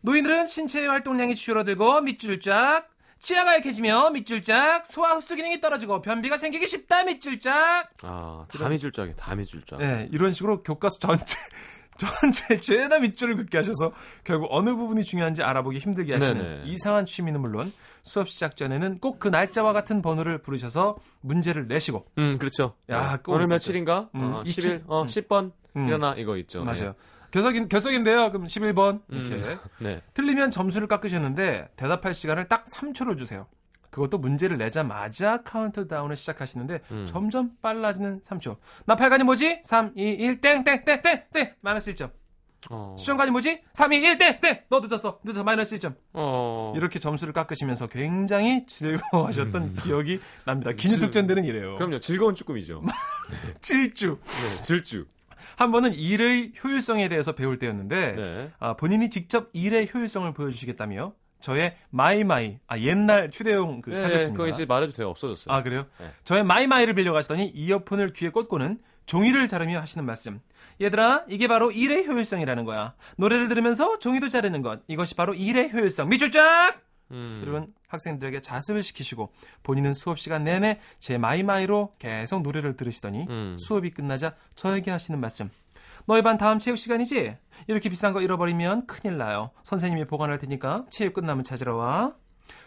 노인들은 0.00 0.46
신체의 0.46 0.88
활동량이 0.88 1.34
줄어들고 1.34 2.00
밑줄 2.02 2.40
쫙. 2.40 2.88
치아가 3.20 3.54
약해지며 3.54 4.10
밑줄 4.10 4.42
쫙. 4.42 4.84
소화 4.84 5.14
흡수 5.14 5.36
기능이 5.36 5.60
떨어지고 5.60 6.00
변비가 6.02 6.36
생기기 6.36 6.66
쉽다 6.66 7.04
밑줄 7.04 7.38
쫙. 7.38 7.88
아, 8.02 8.46
담이 8.50 8.78
줄짝이야, 8.80 9.14
담이 9.14 9.46
줄짝. 9.46 9.78
네, 9.78 10.08
이런 10.10 10.32
식으로 10.32 10.62
교과서 10.64 10.98
전체 10.98 11.38
전체 12.06 12.58
죄다 12.60 12.98
밑줄을 12.98 13.36
긋게 13.36 13.58
하셔서 13.58 13.92
결국 14.24 14.48
어느 14.50 14.74
부분이 14.74 15.04
중요한지 15.04 15.42
알아보기 15.42 15.78
힘들게 15.78 16.14
하시는 16.14 16.36
네네. 16.42 16.62
이상한 16.66 17.04
취미는 17.06 17.40
물론 17.40 17.72
수업 18.02 18.28
시작 18.28 18.56
전에는 18.56 18.98
꼭 18.98 19.22
그 19.22 19.28
날짜와 19.28 19.72
같은 19.72 20.02
번호를 20.02 20.38
부르셔서 20.38 20.96
문제를 21.20 21.68
내시고 21.68 22.06
음, 22.18 22.36
그렇죠. 22.38 22.74
야, 22.90 23.12
네. 23.16 23.22
오늘 23.28 23.42
있었죠. 23.44 23.54
며칠인가? 23.54 24.08
음, 24.16 24.20
어, 24.34 24.42
27, 24.44 24.80
10일, 24.80 24.82
어, 24.88 25.02
음. 25.02 25.06
10번 25.06 25.52
음. 25.76 25.86
일어나 25.86 26.14
이거 26.16 26.36
있죠. 26.38 26.64
맞아요. 26.64 26.94
교석인 27.30 27.68
교석인데요. 27.68 28.32
그럼 28.32 28.46
11번 28.46 29.00
이렇게 29.08 29.36
네. 29.36 29.58
네. 29.78 30.02
틀리면 30.14 30.50
점수를 30.50 30.88
깎으셨는데 30.88 31.68
대답할 31.76 32.14
시간을 32.14 32.46
딱 32.46 32.64
3초를 32.74 33.16
주세요. 33.16 33.46
그것도 33.92 34.18
문제를 34.18 34.56
내자마자 34.56 35.42
카운트다운을 35.42 36.16
시작하시는데 36.16 36.80
음. 36.90 37.06
점점 37.06 37.50
빨라지는 37.60 38.22
3초. 38.22 38.56
나 38.86 38.96
8간이 38.96 39.22
뭐지? 39.22 39.60
3, 39.62 39.92
2, 39.94 40.02
1, 40.02 40.40
땡, 40.40 40.64
땡, 40.64 40.82
땡, 40.84 41.02
땡, 41.02 41.24
땡. 41.30 41.54
마이너스 41.60 41.92
1점. 41.92 42.10
어. 42.70 42.96
수정간이 42.98 43.30
뭐지? 43.30 43.62
3, 43.74 43.92
2, 43.92 43.96
1, 43.98 44.16
땡, 44.18 44.40
땡. 44.40 44.60
너 44.70 44.80
늦었어. 44.80 45.20
늦어. 45.22 45.44
마이너스 45.44 45.76
1점. 45.76 45.94
어. 46.14 46.72
이렇게 46.74 46.98
점수를 46.98 47.34
깎으시면서 47.34 47.88
굉장히 47.88 48.64
즐거워하셨던 48.64 49.74
기억이 49.74 50.20
납니다. 50.46 50.72
기뉴 50.72 50.98
특전들은 50.98 51.44
이래요. 51.44 51.72
음. 51.72 51.76
그럼요. 51.76 52.00
즐거운 52.00 52.34
쭈꾸미죠. 52.34 52.82
질주. 53.60 54.18
네, 54.24 54.60
질주. 54.62 55.04
한 55.56 55.70
번은 55.70 55.92
일의 55.92 56.52
효율성에 56.64 57.08
대해서 57.08 57.32
배울 57.32 57.58
때였는데 57.58 58.12
네. 58.12 58.50
아, 58.58 58.74
본인이 58.74 59.10
직접 59.10 59.50
일의 59.52 59.90
효율성을 59.92 60.32
보여주시겠다며 60.32 61.12
저의 61.42 61.76
마이마이 61.90 62.58
아 62.66 62.78
옛날 62.78 63.30
휴대용 63.32 63.82
그 63.82 63.90
네, 63.90 64.02
카세트입니다. 64.02 64.32
그거 64.36 64.48
이제 64.48 64.64
말해도 64.64 64.92
돼요. 64.92 65.08
없어졌어요. 65.10 65.54
아 65.54 65.62
그래요? 65.62 65.86
네. 66.00 66.10
저의 66.24 66.44
마이마이를 66.44 66.94
빌려가시더니 66.94 67.48
이어폰을 67.54 68.12
귀에 68.14 68.30
꽂고는 68.30 68.78
종이를 69.06 69.48
자르며 69.48 69.80
하시는 69.80 70.04
말씀. 70.04 70.40
얘들아, 70.80 71.24
이게 71.28 71.48
바로 71.48 71.70
일의 71.70 72.06
효율성이라는 72.06 72.64
거야. 72.64 72.94
노래를 73.16 73.48
들으면서 73.48 73.98
종이도 73.98 74.28
자르는 74.28 74.62
것. 74.62 74.80
이것이 74.88 75.14
바로 75.14 75.34
일의 75.34 75.72
효율성. 75.72 76.08
쫙! 76.32 76.80
음. 77.10 77.40
그러면 77.42 77.66
학생들에게 77.88 78.40
자습을 78.40 78.82
시키시고 78.82 79.32
본인은 79.64 79.92
수업 79.92 80.18
시간 80.18 80.44
내내 80.44 80.80
제 80.98 81.18
마이마이로 81.18 81.92
계속 81.98 82.42
노래를 82.42 82.76
들으시더니 82.76 83.26
음. 83.28 83.56
수업이 83.58 83.90
끝나자 83.90 84.34
저에게 84.54 84.90
하시는 84.90 85.20
말씀. 85.20 85.50
너희 86.06 86.22
반 86.22 86.36
다음 86.36 86.58
체육 86.58 86.78
시간이지? 86.78 87.36
이렇게 87.68 87.88
비싼 87.88 88.12
거 88.12 88.20
잃어버리면 88.20 88.86
큰일 88.86 89.18
나요. 89.18 89.50
선생님이 89.62 90.06
보관할 90.06 90.38
테니까 90.38 90.84
체육 90.90 91.14
끝나면 91.14 91.44
찾으러 91.44 91.76
와. 91.76 92.14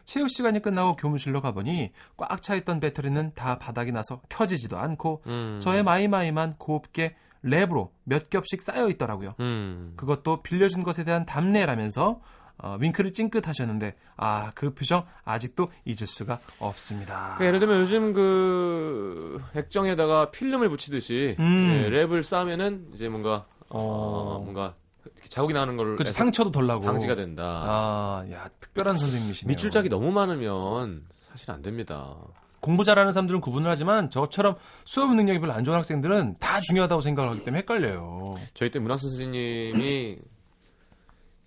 체육 0.05 0.29
시간이 0.29 0.61
끝나고 0.61 0.95
교무실로 0.95 1.41
가보니 1.41 1.91
꽉 2.17 2.41
차있던 2.41 2.79
배터리는 2.79 3.33
다 3.35 3.57
바닥이 3.57 3.91
나서 3.91 4.21
켜지지도 4.29 4.77
않고 4.77 5.21
음. 5.27 5.59
저의 5.61 5.83
마이마이만 5.83 6.55
곱게 6.57 7.15
랩으로 7.43 7.89
몇 8.03 8.29
겹씩 8.29 8.61
싸여 8.61 8.87
있더라고요. 8.89 9.35
음. 9.39 9.93
그것도 9.97 10.41
빌려준 10.41 10.83
것에 10.83 11.03
대한 11.03 11.25
답례라면서 11.25 12.21
어, 12.57 12.77
윙크를 12.79 13.13
찡긋 13.13 13.47
하셨는데 13.47 13.95
아 14.17 14.51
그 14.55 14.73
표정 14.73 15.05
아직도 15.23 15.71
잊을 15.85 16.07
수가 16.07 16.39
없습니다. 16.59 17.35
그 17.37 17.45
예를 17.45 17.59
들면 17.59 17.81
요즘 17.81 18.13
그 18.13 19.41
액정에다가 19.55 20.31
필름을 20.31 20.69
붙이듯이 20.69 21.35
음. 21.39 21.83
예, 21.85 21.89
랩을 21.89 22.23
쌓으면은 22.23 22.87
이제 22.93 23.09
뭔가 23.09 23.45
어, 23.69 23.79
어. 23.79 24.39
뭔가 24.43 24.75
자국이 25.29 25.53
나는 25.53 25.75
걸 25.77 25.95
그렇죠. 25.95 26.11
상처도 26.13 26.51
덜 26.51 26.67
나고 26.67 26.81
방지가 26.81 27.15
된다. 27.15 27.43
아, 27.43 28.25
야 28.31 28.49
특별한 28.59 28.97
선생님이시네요. 28.97 29.49
밑줄짝이 29.51 29.89
너무 29.89 30.11
많으면 30.11 31.03
사실 31.19 31.51
안 31.51 31.61
됩니다. 31.61 32.15
공부 32.61 32.83
잘하는 32.83 33.11
사람들은 33.11 33.41
구분을 33.41 33.69
하지만 33.69 34.09
저처럼 34.09 34.55
수업 34.85 35.13
능력이 35.13 35.39
별로 35.39 35.53
안 35.53 35.63
좋은 35.63 35.77
학생들은 35.77 36.37
다 36.39 36.61
중요하다고 36.61 37.01
생각을 37.01 37.29
하기 37.31 37.43
때문에 37.43 37.59
헷갈려요. 37.59 38.35
저희 38.55 38.71
때 38.71 38.79
문학 38.79 38.99
선생님이 38.99 40.17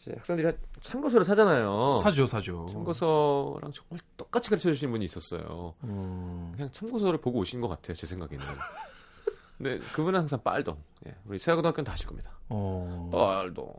이제 0.09 0.15
학생들이 0.17 0.57
참고서를 0.81 1.25
사잖아요. 1.25 2.01
사죠, 2.03 2.27
사죠. 2.27 2.67
참고서랑 2.71 3.73
정말 3.73 4.01
똑같이 4.17 4.49
가르쳐 4.49 4.71
주신 4.71 4.91
분이 4.91 5.05
있었어요. 5.05 5.75
음, 5.85 6.53
그냥 6.55 6.71
참고서를 6.73 7.21
보고 7.21 7.41
오신 7.41 7.61
것 7.61 7.69
같아요, 7.69 7.95
제 7.95 8.07
생각에는. 8.07 8.45
근데 9.59 9.79
그분은 9.93 10.21
항상 10.21 10.41
빨동. 10.43 10.79
예, 11.07 11.15
우리 11.27 11.39
세아고등학교는 11.39 11.85
다 11.85 11.93
아실 11.93 12.07
겁니다. 12.07 12.31
어, 12.49 13.11
빨동. 13.13 13.75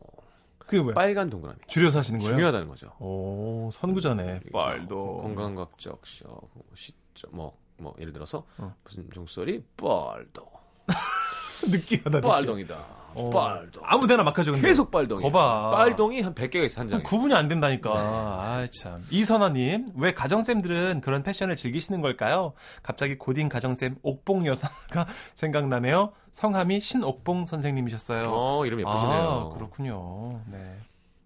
그게 0.59 0.81
뭐야? 0.81 0.93
빨간 0.93 1.29
동그라미. 1.29 1.59
줄여서 1.67 1.99
하시는 1.99 2.19
거예요? 2.19 2.31
중요하다는 2.33 2.67
거죠. 2.67 2.91
오, 2.99 3.69
선구자네. 3.73 4.23
그래서 4.23 4.49
빨도. 4.51 5.17
건강과학적 5.17 6.01
뭐 6.27 6.63
시점 6.75 7.31
뭐, 7.31 7.57
뭐 7.77 7.95
예를 7.99 8.13
들어서 8.13 8.45
어. 8.57 8.75
무슨 8.83 9.09
종소리 9.09 9.63
빨동. 9.75 10.45
느끼하다. 11.69 12.09
느끼해. 12.09 12.21
빨동이다. 12.21 12.99
어. 13.15 13.29
빨동. 13.31 13.83
아무 13.85 14.05
데나 14.07 14.21
막 14.23 14.37
하죠. 14.37 14.51
근데. 14.51 14.67
계속 14.67 14.91
빨동이. 14.91 15.21
거봐. 15.23 15.71
빨동이 15.71 16.21
한 16.21 16.35
100개가 16.35 16.63
있어 16.65 16.81
한 16.81 16.87
장에. 16.87 17.01
구분이 17.03 17.33
안 17.33 17.47
된다니까. 17.47 17.91
아, 17.91 18.67
참. 18.71 19.03
이선아님, 19.09 19.87
왜 19.95 20.13
가정쌤들은 20.13 21.01
그런 21.01 21.23
패션을 21.23 21.55
즐기시는 21.55 22.01
걸까요? 22.01 22.53
갑자기 22.83 23.17
고딩 23.17 23.49
가정쌤 23.49 23.97
옥봉 24.03 24.45
여사가 24.45 25.07
생각나네요. 25.33 26.13
성함이 26.31 26.79
신옥봉 26.79 27.45
선생님이셨어요. 27.45 28.29
어, 28.31 28.65
이름 28.65 28.79
예쁘시네요. 28.79 29.51
아, 29.51 29.57
그렇군요. 29.57 30.41
네. 30.51 30.77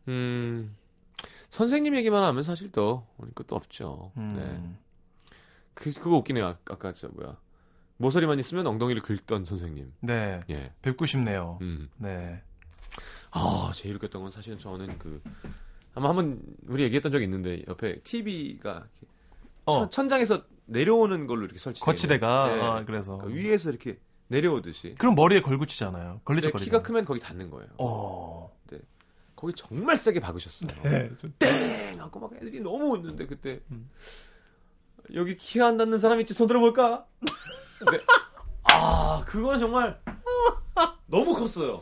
음. 0.07 0.75
선생님 1.49 1.95
얘기만 1.97 2.23
하면 2.23 2.43
사실 2.43 2.71
또 2.71 3.05
끝도 3.35 3.55
없죠. 3.55 4.11
음. 4.17 4.33
네. 4.35 4.79
그 5.75 5.91
그거 5.93 6.15
웃기네요. 6.17 6.47
아- 6.47 6.57
아까 6.69 6.93
저 6.93 7.09
뭐야. 7.09 7.35
모서리만 8.03 8.37
있으면 8.39 8.67
엉덩이를 8.67 9.01
긁던 9.01 9.45
선생님. 9.45 9.93
네. 10.01 10.41
예. 10.49 10.71
뵙고 10.81 11.05
싶네요. 11.05 11.57
음. 11.61 11.89
네. 11.97 12.41
아, 13.31 13.71
제일 13.73 13.95
웃겼던 13.95 14.21
건 14.21 14.31
사실은 14.31 14.59
저는 14.59 14.99
그 14.99 15.21
아마 15.95 16.09
한번 16.09 16.41
우리 16.67 16.83
얘기했던 16.83 17.11
적이 17.11 17.25
있는데 17.25 17.63
옆에 17.67 18.01
TV가 18.01 18.85
어, 19.65 19.89
천, 19.89 20.07
장에서 20.09 20.43
내려오는 20.65 21.25
걸로 21.27 21.45
이렇게 21.45 21.57
설치. 21.59 21.81
거치대가, 21.81 22.47
네. 22.55 22.61
아, 22.61 22.85
그래서. 22.85 23.17
그러니까 23.17 23.41
위에서 23.41 23.69
이렇게 23.69 23.97
내려오듯이. 24.27 24.95
그럼 24.99 25.15
머리에 25.15 25.41
걸붙이잖아요. 25.41 26.03
근데 26.03 26.23
걸리적거리죠. 26.25 26.65
키가 26.65 26.81
크면 26.81 27.05
거기 27.05 27.19
닿는 27.19 27.49
거예요. 27.49 27.69
어. 27.77 28.51
거기 29.35 29.53
정말 29.55 29.97
세게 29.97 30.21
박으셨어요. 30.21 30.69
네. 30.83 31.09
좀 31.17 31.33
땡 31.37 31.99
하고 31.99 32.17
막 32.21 32.33
애들이 32.35 32.61
너무 32.61 32.91
웃는데 32.93 33.25
그때 33.25 33.59
음. 33.71 33.89
여기 35.13 35.35
키 35.37 35.61
안 35.61 35.77
닿는 35.77 35.99
사람 35.99 36.19
있지 36.21 36.33
손 36.33 36.47
들어볼까? 36.47 37.05
근데 37.79 37.99
아 38.63 39.23
그거는 39.25 39.59
정말 39.59 39.99
너무 41.07 41.33
컸어요. 41.35 41.81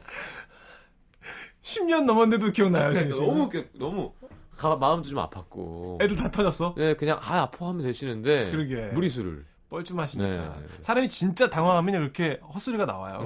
10년 1.61 2.03
넘었는데도 2.05 2.51
기억나요, 2.51 2.93
지금. 2.93 3.11
너무 3.11 3.43
웃겨, 3.43 3.63
너무 3.73 4.13
가, 4.57 4.75
마음도 4.75 5.07
좀 5.07 5.19
아팠고. 5.19 6.01
애들 6.01 6.15
다 6.17 6.29
터졌어? 6.31 6.73
네 6.77 6.95
그냥 6.95 7.19
아 7.21 7.41
아파 7.43 7.67
하면 7.69 7.83
되시는데 7.83 8.51
그러게. 8.51 8.87
무리수를. 8.93 9.45
뻘쭘하시니까. 9.69 10.27
네. 10.59 10.65
사람이 10.81 11.07
진짜 11.07 11.49
당황하면 11.49 11.95
이렇게 12.01 12.41
헛소리가 12.53 12.85
나와요. 12.85 13.25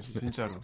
진- 0.00 0.20
진짜로. 0.20 0.54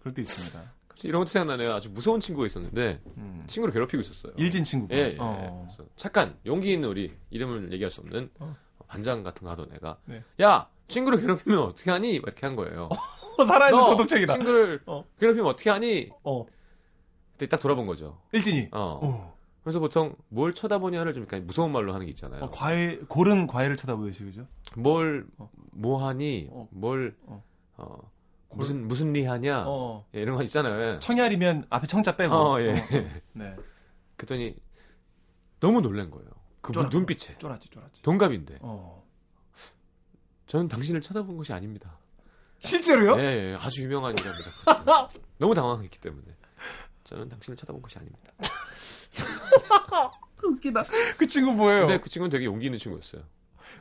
그럴 0.00 0.12
때 0.14 0.22
있습니다. 0.22 0.60
이런 1.08 1.20
것도 1.20 1.26
생각나네요. 1.30 1.72
아주 1.72 1.90
무서운 1.90 2.20
친구가 2.20 2.46
있었는데 2.46 3.00
음. 3.16 3.42
친구를 3.46 3.72
괴롭히고 3.72 4.00
있었어요. 4.00 4.32
일진 4.36 4.64
친구가. 4.64 4.94
예, 4.94 5.00
예. 5.12 5.16
어. 5.18 5.66
그래서 5.68 5.88
착한 5.96 6.36
용기 6.46 6.72
있는 6.72 6.88
우리 6.88 7.12
이름을 7.30 7.72
얘기할 7.72 7.90
수 7.90 8.00
없는 8.00 8.30
어. 8.38 8.56
반장 8.86 9.22
같은 9.22 9.44
거 9.44 9.50
하던 9.50 9.70
애가 9.74 9.98
네. 10.04 10.22
야 10.40 10.68
친구를 10.88 11.20
괴롭히면 11.20 11.58
어떻게 11.60 11.90
하니 11.90 12.14
이렇게 12.14 12.46
한 12.46 12.56
거예요. 12.56 12.88
어, 13.38 13.44
살아있는 13.44 13.80
너 13.82 13.90
도덕책이다. 13.90 14.32
친구를 14.34 14.80
어. 14.86 15.04
괴롭히면 15.18 15.48
어떻게 15.50 15.70
하니? 15.70 16.10
어. 16.22 16.44
그때 17.32 17.46
딱 17.48 17.60
돌아본 17.60 17.86
거죠. 17.86 18.18
일진이. 18.32 18.68
어. 18.72 19.00
어. 19.02 19.32
그래서 19.62 19.78
보통 19.78 20.16
뭘 20.28 20.54
쳐다보냐를 20.54 21.14
좀 21.14 21.22
약간 21.22 21.46
무서운 21.46 21.70
말로 21.70 21.94
하는 21.94 22.06
게 22.06 22.10
있잖아요. 22.10 22.44
어, 22.44 22.50
과일, 22.50 23.06
고른 23.06 23.46
과일을 23.46 23.76
쳐다보듯이, 23.76 24.24
그죠? 24.24 24.46
뭘, 24.76 25.24
어. 25.38 25.48
뭐 25.70 26.04
하니? 26.04 26.48
어. 26.50 26.68
뭘, 26.70 27.14
어. 27.26 27.42
어, 28.52 28.56
무슨, 28.56 28.86
무슨 28.86 29.12
리 29.12 29.24
하냐? 29.24 29.64
어. 29.66 30.06
예, 30.14 30.20
이런 30.20 30.36
거 30.36 30.42
있잖아요. 30.42 30.98
청약이면 31.00 31.66
앞에 31.70 31.86
청자 31.86 32.16
빼고. 32.16 32.34
어, 32.34 32.60
예. 32.60 32.74
네. 33.32 33.56
그랬더니 34.16 34.54
너무 35.60 35.80
놀란 35.80 36.10
거예요. 36.10 36.28
그 36.60 36.72
쫄았구나. 36.72 36.96
눈빛에. 36.96 37.38
쫄았지, 37.38 37.70
쫄았지. 37.70 38.02
동갑인데. 38.02 38.58
어. 38.60 39.02
저는 40.46 40.68
당신을 40.68 41.00
쳐다본 41.00 41.36
것이 41.38 41.52
아닙니다. 41.52 41.98
실제로요? 42.58 43.18
예, 43.18 43.22
예, 43.52 43.56
아주 43.58 43.82
유명한 43.82 44.14
일입니다. 44.16 45.08
너무 45.38 45.54
당황했기 45.54 45.98
때문에. 45.98 46.24
저는 47.04 47.28
당신을 47.28 47.56
쳐다본 47.56 47.82
것이 47.82 47.98
아닙니다. 47.98 48.32
웃기다. 50.44 50.84
그 51.16 51.26
친구 51.26 51.52
뭐예요? 51.52 51.86
근데 51.86 52.00
그 52.00 52.08
친구는 52.08 52.30
되게 52.30 52.44
용기 52.44 52.66
있는 52.66 52.78
친구였어요. 52.78 53.22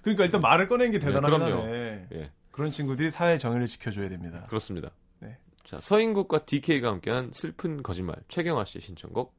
그러니까 0.01 0.26
일단 0.26 0.41
말을 0.41 0.67
꺼낸 0.67 0.91
게 0.91 0.99
네, 0.99 1.05
대단하네. 1.05 1.38
그럼요. 1.38 1.65
네. 1.67 2.07
예, 2.13 2.32
그런 2.51 2.71
친구들이 2.71 3.09
사회 3.09 3.37
정의를 3.37 3.67
지켜줘야 3.67 4.09
됩니다. 4.09 4.45
그렇습니다. 4.47 4.91
네. 5.19 5.37
자, 5.63 5.79
서인국과 5.79 6.45
DK가 6.45 6.89
함께한 6.89 7.31
슬픈 7.33 7.81
거짓말. 7.81 8.15
최경화 8.27 8.65
씨의 8.65 8.81
신청곡. 8.81 9.33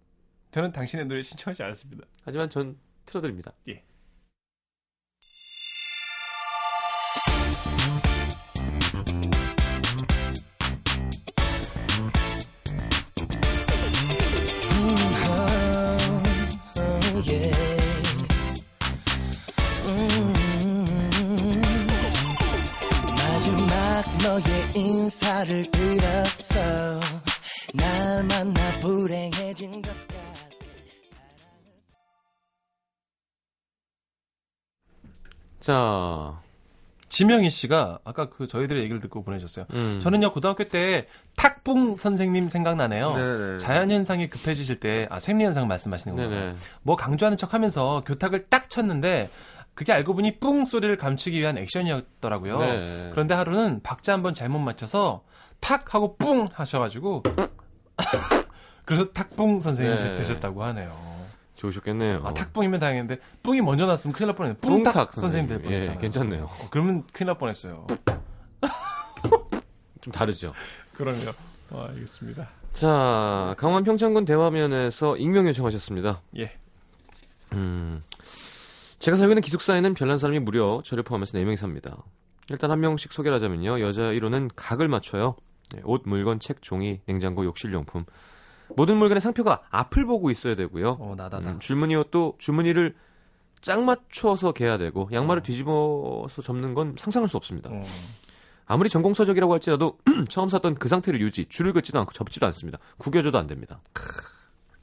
저는 0.50 0.72
당신의 0.72 1.06
노래 1.06 1.22
신청하지 1.22 1.62
않았습니다. 1.62 2.06
하지만 2.24 2.50
전 2.50 2.78
틀어드립니다. 3.06 3.52
예. 3.68 3.84
너의 24.32 24.72
인사를 24.74 25.70
들었어 25.70 26.54
날 27.74 28.24
만나 28.24 28.80
불행해진 28.80 29.82
것 29.82 29.90
같아 29.90 30.22
자, 35.60 36.40
지명희 37.08 37.50
씨가 37.50 37.98
아까 38.04 38.30
그 38.30 38.48
저희들의 38.48 38.82
얘기를 38.82 39.00
듣고 39.02 39.22
보내셨어요. 39.22 39.66
음. 39.74 40.00
저는요 40.02 40.32
고등학교 40.32 40.64
때 40.64 41.06
탁붕 41.36 41.94
선생님 41.96 42.48
생각나네요. 42.48 43.14
네네. 43.14 43.58
자연 43.58 43.90
현상이 43.90 44.28
급해지실 44.30 44.76
때 44.80 45.06
아 45.10 45.20
생리 45.20 45.44
현상 45.44 45.68
말씀하시는 45.68 46.16
거예요. 46.16 46.30
네네. 46.30 46.54
뭐 46.82 46.96
강조하는 46.96 47.36
척하면서 47.36 48.04
교탁을 48.06 48.48
딱 48.48 48.70
쳤는데 48.70 49.28
그게 49.74 49.92
알고 49.92 50.14
보니 50.14 50.38
뿡 50.38 50.66
소리를 50.66 50.96
감추기 50.96 51.40
위한 51.40 51.56
액션이었더라고요. 51.58 52.58
네. 52.58 53.08
그런데 53.12 53.34
하루는 53.34 53.82
박자 53.82 54.12
한번 54.12 54.34
잘못 54.34 54.58
맞춰서 54.58 55.24
탁 55.60 55.94
하고 55.94 56.16
뿡 56.16 56.48
하셔가지고 56.52 57.22
그래서 58.84 59.10
탁붕 59.12 59.60
선생님 59.60 59.96
네. 59.96 60.16
되셨다고 60.16 60.62
하네요. 60.64 61.12
좋으셨겠네요. 61.56 62.22
아 62.24 62.34
탁붕이면 62.34 62.80
다행인데 62.80 63.18
뿡이 63.42 63.60
먼저 63.62 63.86
났으면 63.86 64.12
큰일 64.12 64.26
날 64.28 64.36
뻔했네. 64.36 64.58
뿡탁 64.60 64.92
뿡탁 64.92 65.12
선생님 65.14 65.46
될 65.48 65.56
선생님. 65.58 65.62
뻔했잖아요. 65.64 65.96
예, 65.96 66.00
괜찮네요. 66.00 66.44
어, 66.44 66.68
그러면 66.70 67.04
큰일 67.12 67.28
날 67.28 67.38
뻔했어요. 67.38 67.86
좀 70.00 70.12
다르죠. 70.12 70.52
그러네요. 70.94 71.30
아, 71.70 71.86
알겠습니다. 71.90 72.48
자, 72.72 73.54
강원 73.58 73.84
평창군 73.84 74.24
대화면에서 74.24 75.16
익명 75.16 75.46
요청하셨습니다. 75.46 76.22
예. 76.38 76.52
음, 77.52 78.02
제가 79.02 79.16
살고 79.16 79.32
있는 79.32 79.42
기숙사에는 79.42 79.94
별난 79.94 80.16
사람이 80.16 80.38
무려 80.38 80.80
저를 80.84 81.02
포함해서 81.02 81.36
4명이 81.36 81.56
삽니다. 81.56 82.04
일단 82.50 82.70
한 82.70 82.78
명씩 82.78 83.12
소개를 83.12 83.34
하자면요. 83.34 83.80
여자 83.80 84.02
1호는 84.02 84.50
각을 84.54 84.86
맞춰요. 84.86 85.34
네, 85.74 85.80
옷, 85.82 86.02
물건, 86.04 86.38
책, 86.38 86.62
종이, 86.62 87.00
냉장고, 87.06 87.44
욕실 87.44 87.72
용품. 87.72 88.04
모든 88.76 88.98
물건의 88.98 89.20
상표가 89.20 89.62
앞을 89.70 90.06
보고 90.06 90.30
있어야 90.30 90.54
되고요. 90.54 90.98
어, 91.00 91.14
나다다. 91.16 91.50
음, 91.50 91.58
줄무늬 91.58 91.96
또 92.12 92.36
줄무늬를 92.38 92.94
짝 93.60 93.82
맞춰서 93.82 94.52
개야 94.52 94.78
되고 94.78 95.08
양말을 95.12 95.42
뒤집어서 95.42 96.40
접는 96.40 96.74
건 96.74 96.94
상상할 96.96 97.28
수 97.28 97.36
없습니다. 97.36 97.70
어. 97.72 97.82
아무리 98.66 98.88
전공서적이라고 98.88 99.52
할지라도 99.52 99.98
처음 100.30 100.48
샀던 100.48 100.76
그 100.76 100.88
상태를 100.88 101.20
유지, 101.20 101.46
줄을 101.46 101.72
긋지도 101.72 101.98
않고 101.98 102.12
접지도 102.12 102.46
않습니다. 102.46 102.78
구겨져도 102.98 103.36
안 103.36 103.48
됩니다. 103.48 103.80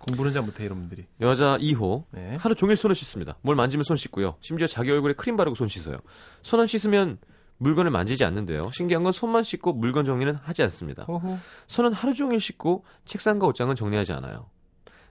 공부는 0.10 0.32
잘 0.32 0.42
못해 0.44 0.66
이런 0.66 0.80
분들이. 0.80 1.06
여자 1.22 1.58
2호 1.58 2.06
네. 2.12 2.36
하루 2.40 2.56
종일 2.56 2.76
손을 2.76 2.96
씻습니다. 2.96 3.38
뭘 3.42 3.56
만지면 3.56 3.84
손 3.84 3.98
씻고요. 3.98 4.36
심지어 4.42 4.68
자기 4.68 4.92
얼굴에 4.92 5.14
크림 5.14 5.38
바르고 5.38 5.56
손 5.56 5.68
씻어요. 5.68 5.98
손 6.42 6.60
안 6.60 6.68
씻으면 6.68 7.18
물건을 7.58 7.92
만지지 7.92 8.24
않는데요. 8.24 8.64
신기한 8.72 9.04
건 9.04 9.12
손만 9.12 9.44
씻고 9.44 9.74
물건 9.74 10.06
정리는 10.06 10.34
하지 10.36 10.64
않습니다. 10.64 11.04
호호. 11.04 11.38
손은 11.68 11.94
하루 11.94 12.14
종일 12.14 12.40
씻고 12.40 12.86
책상과 13.06 13.46
옷장은 13.48 13.76
정리하지 13.76 14.14
않아요. 14.14 14.50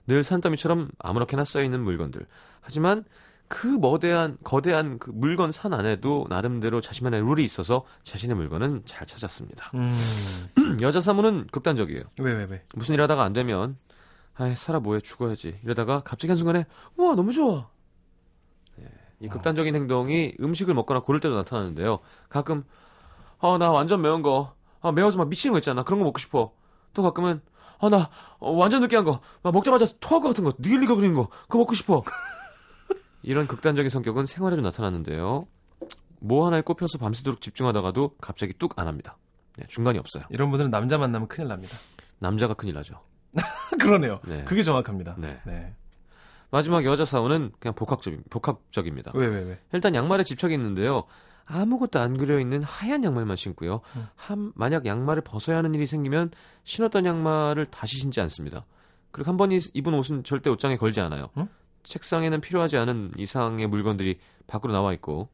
늘 0.07 0.23
산더미처럼 0.23 0.89
아무렇게나 0.97 1.45
쌓여 1.45 1.63
있는 1.63 1.83
물건들. 1.83 2.25
하지만 2.61 3.03
그 3.47 3.67
머대한 3.67 4.37
거대한 4.43 4.97
그 4.99 5.11
물건 5.13 5.51
산 5.51 5.73
안에도 5.73 6.25
나름대로 6.29 6.81
자신만의 6.81 7.21
룰이 7.21 7.43
있어서 7.43 7.83
자신의 8.03 8.35
물건은 8.35 8.81
잘 8.85 9.05
찾았습니다. 9.07 9.71
음. 9.75 9.91
여자 10.81 11.01
사모는 11.01 11.47
극단적이에요. 11.51 12.03
왜, 12.21 12.33
왜, 12.33 12.43
왜? 12.49 12.63
무슨 12.75 12.93
일 12.95 13.01
하다가 13.01 13.23
안 13.23 13.33
되면 13.33 13.77
아이 14.39 14.55
살아 14.55 14.79
뭐해 14.79 15.01
죽어야지. 15.01 15.59
이러다가 15.63 16.01
갑자기 16.01 16.29
한순간에 16.29 16.65
우와 16.97 17.15
너무 17.15 17.33
좋아. 17.33 17.69
예, 18.79 18.85
이 19.19 19.27
극단적인 19.27 19.75
행동이 19.75 20.33
음식을 20.39 20.73
먹거나 20.73 21.01
고를 21.01 21.19
때도 21.19 21.35
나타나는데요. 21.35 21.99
가끔 22.29 22.63
아 23.41 23.57
나 23.57 23.71
완전 23.71 24.01
매운 24.01 24.21
거. 24.21 24.53
아, 24.81 24.91
매워서 24.93 25.17
막 25.17 25.27
미치는 25.29 25.51
거 25.53 25.59
있잖아. 25.59 25.83
그런 25.83 25.99
거 25.99 26.05
먹고 26.05 26.19
싶어. 26.19 26.53
또 26.93 27.03
가끔은 27.03 27.41
아 27.79 27.89
나 27.89 28.09
완전 28.39 28.81
느끼한 28.81 29.03
거. 29.05 29.19
막 29.43 29.53
먹자마자 29.53 29.85
토할 29.99 30.21
것 30.21 30.29
같은 30.29 30.43
거. 30.43 30.53
니글니글 30.59 30.95
그린 30.95 31.13
거. 31.13 31.27
그거 31.43 31.59
먹고 31.59 31.73
싶어. 31.73 32.01
이런 33.23 33.47
극단적인 33.47 33.89
성격은 33.89 34.25
생활에도 34.25 34.61
나타나는데요. 34.61 35.47
뭐 36.21 36.45
하나에 36.47 36.61
꼽혀서 36.61 36.97
밤새도록 36.97 37.41
집중하다가도 37.41 38.15
갑자기 38.21 38.53
뚝 38.53 38.79
안 38.79 38.87
합니다. 38.87 39.17
네, 39.57 39.65
중간이 39.67 39.99
없어요. 39.99 40.23
이런 40.29 40.49
분들은 40.49 40.71
남자 40.71 40.97
만나면 40.97 41.27
큰일 41.27 41.47
납니다. 41.49 41.77
남자가 42.19 42.53
큰일 42.53 42.75
나죠 42.75 42.99
그러네요. 43.79 44.19
네. 44.25 44.43
그게 44.45 44.63
정확합니다. 44.63 45.15
네. 45.17 45.39
네. 45.45 45.73
마지막 46.51 46.83
여자 46.83 47.05
사원은 47.05 47.51
그냥 47.59 47.75
복합적, 47.75 48.13
복합적입니다. 48.29 49.11
왜, 49.13 49.27
왜, 49.27 49.39
왜? 49.43 49.59
일단 49.71 49.93
양말에 49.93 50.23
집착이 50.23 50.53
있는데요. 50.55 51.03
아무것도 51.45 51.99
안 51.99 52.17
그려 52.17 52.39
있는 52.39 52.61
하얀 52.63 53.03
양말만 53.03 53.35
신고요. 53.35 53.81
음. 53.95 54.07
한, 54.15 54.51
만약 54.55 54.85
양말을 54.85 55.23
벗어야 55.23 55.57
하는 55.57 55.73
일이 55.75 55.85
생기면 55.87 56.31
신었던 56.63 57.05
양말을 57.05 57.67
다시 57.67 57.97
신지 57.97 58.19
않습니다. 58.21 58.65
그리고 59.11 59.29
한 59.29 59.37
번 59.37 59.51
입은 59.51 59.93
옷은 59.93 60.23
절대 60.23 60.49
옷장에 60.49 60.77
걸지 60.77 61.01
않아요. 61.01 61.29
음? 61.37 61.47
책상에는 61.83 62.41
필요하지 62.41 62.77
않은 62.77 63.13
이상의 63.17 63.67
물건들이 63.67 64.19
밖으로 64.47 64.73
나와 64.73 64.93
있고 64.93 65.29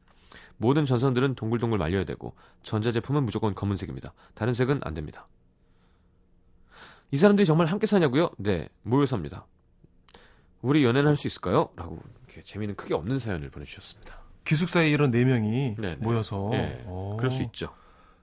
모든 0.58 0.86
전선들은 0.86 1.36
동글동글 1.36 1.78
말려야 1.78 2.06
되고 2.06 2.34
전자제품은 2.64 3.24
무조건 3.24 3.54
검은색입니다. 3.56 4.14
다른 4.36 4.54
색은 4.54 4.80
안 4.84 4.94
됩니다. 4.94 5.28
이 7.12 7.18
사람들이 7.18 7.46
정말 7.46 7.68
함께 7.68 7.86
사냐고요? 7.88 8.32
네, 8.38 8.68
모여 8.84 9.06
삽니다. 9.06 9.46
우리 10.62 10.84
연애를 10.84 11.08
할수 11.08 11.28
있을까요? 11.28 11.70
라고 11.76 12.00
이렇게 12.26 12.44
재미는 12.44 12.76
크게 12.76 12.94
없는 12.94 13.20
사연을 13.20 13.50
보내주셨습니다. 13.52 14.20
기숙사에 14.44 14.90
이런 14.90 15.12
네 15.12 15.24
명이 15.24 15.76
네, 15.78 15.90
네. 15.90 15.96
모여서. 15.98 16.50
예, 16.54 16.84
오, 16.88 17.18
그럴 17.18 17.30
수 17.30 17.42
있죠. 17.44 17.70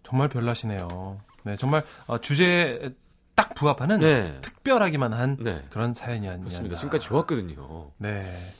정말 0.02 0.28
별나시네요. 0.28 1.20
네, 1.44 1.56
정말 1.56 1.84
어, 2.06 2.18
주제에 2.18 2.90
딱 3.34 3.54
부합하는 3.54 4.00
네, 4.00 4.40
특별하기만 4.40 5.12
한 5.12 5.36
네, 5.40 5.64
그런 5.70 5.94
사연이 5.94 6.28
아니냐. 6.28 6.44
그렇습니다. 6.44 6.76
지금까지 6.76 7.06
좋았거든요. 7.06 7.90
네. 7.98 8.52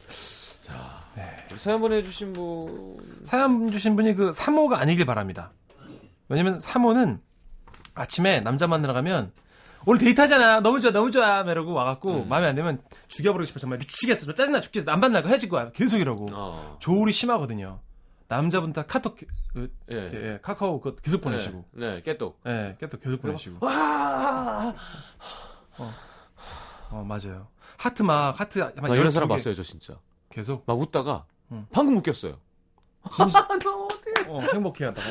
자, 0.62 1.00
네. 1.16 1.56
사연 1.56 1.80
보내주신 1.80 2.32
분, 2.32 2.96
사연 3.24 3.70
주신 3.70 3.96
분이 3.96 4.14
그 4.14 4.30
3호가 4.30 4.74
아니길 4.78 5.04
바랍니다. 5.04 5.52
왜냐면 6.28 6.58
3호는 6.58 7.20
아침에 7.94 8.40
남자 8.40 8.66
만나러 8.66 8.94
가면 8.94 9.32
오늘 9.86 9.98
데이트하잖아. 10.00 10.60
너무 10.60 10.80
좋아, 10.80 10.90
너무 10.92 11.10
좋아. 11.10 11.40
이러고 11.42 11.72
와갖고 11.72 12.22
음. 12.24 12.28
마음에 12.28 12.46
안 12.48 12.54
들면 12.54 12.80
죽여버리고 13.08 13.46
싶어. 13.46 13.58
정말 13.60 13.78
미치겠어. 13.78 14.20
정말 14.20 14.34
짜증나 14.36 14.60
죽겠어. 14.60 14.90
안 14.90 15.00
만날 15.00 15.22
거 15.22 15.28
헤어질 15.28 15.48
거야. 15.48 15.70
계속 15.72 15.98
이러고. 15.98 16.26
어, 16.32 16.76
조울이 16.80 17.12
심하거든요. 17.12 17.80
남자분 18.28 18.72
다 18.72 18.84
카톡, 18.86 19.18
그, 19.52 19.70
예, 19.90 19.96
예, 20.14 20.38
카카오 20.40 20.80
그거 20.80 20.96
계속 20.96 21.20
보내시고. 21.20 21.66
네, 21.72 21.96
네, 21.96 22.00
깨똑. 22.00 22.40
예, 22.46 22.76
계속 22.80 23.00
계속 23.02 23.20
보내시고. 23.20 23.58
와, 23.60 24.74
어, 26.90 27.04
맞아요. 27.06 27.48
하트 27.76 28.02
막, 28.02 28.38
하트. 28.40 28.58
막 28.60 28.74
나 28.88 28.94
이런 28.94 29.08
12개 29.08 29.12
사람 29.12 29.28
봤어요, 29.28 29.54
저 29.54 29.62
진짜. 29.62 29.98
계속. 30.30 30.62
막 30.66 30.78
웃다가 30.78 31.26
응. 31.52 31.66
방금 31.72 31.96
웃겼어요. 31.98 32.38
진짜, 33.10 33.40
나 33.48 33.54
어떡해. 33.54 34.28
어, 34.28 34.40
행복해 34.52 34.84
하다가. 34.86 35.08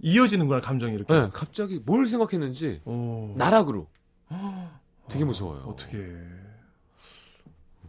이어지는구나, 0.00 0.60
감정이 0.60 0.94
이렇게. 0.94 1.12
네, 1.12 1.30
갑자기 1.32 1.80
뭘 1.84 2.06
생각했는지 2.06 2.80
오. 2.84 3.34
나락으로. 3.36 3.88
되게 5.08 5.24
무서워요. 5.24 5.62
어떻게. 5.62 5.96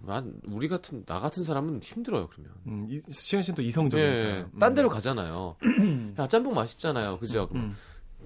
난 0.03 0.39
우리 0.45 0.67
같은 0.69 1.03
나 1.05 1.19
같은 1.19 1.43
사람은 1.43 1.81
힘들어요 1.81 2.27
그러면. 2.27 2.53
음, 2.67 2.85
이, 2.89 3.01
시현 3.09 3.43
씨는 3.43 3.55
또 3.55 3.61
이성적이니까. 3.61 4.15
예, 4.15 4.45
음. 4.53 4.59
딴 4.59 4.73
데로 4.73 4.87
가잖아요. 4.89 5.57
야 6.17 6.27
짬뽕 6.27 6.53
맛있잖아요, 6.53 7.17
그죠? 7.19 7.49
음. 7.55 7.75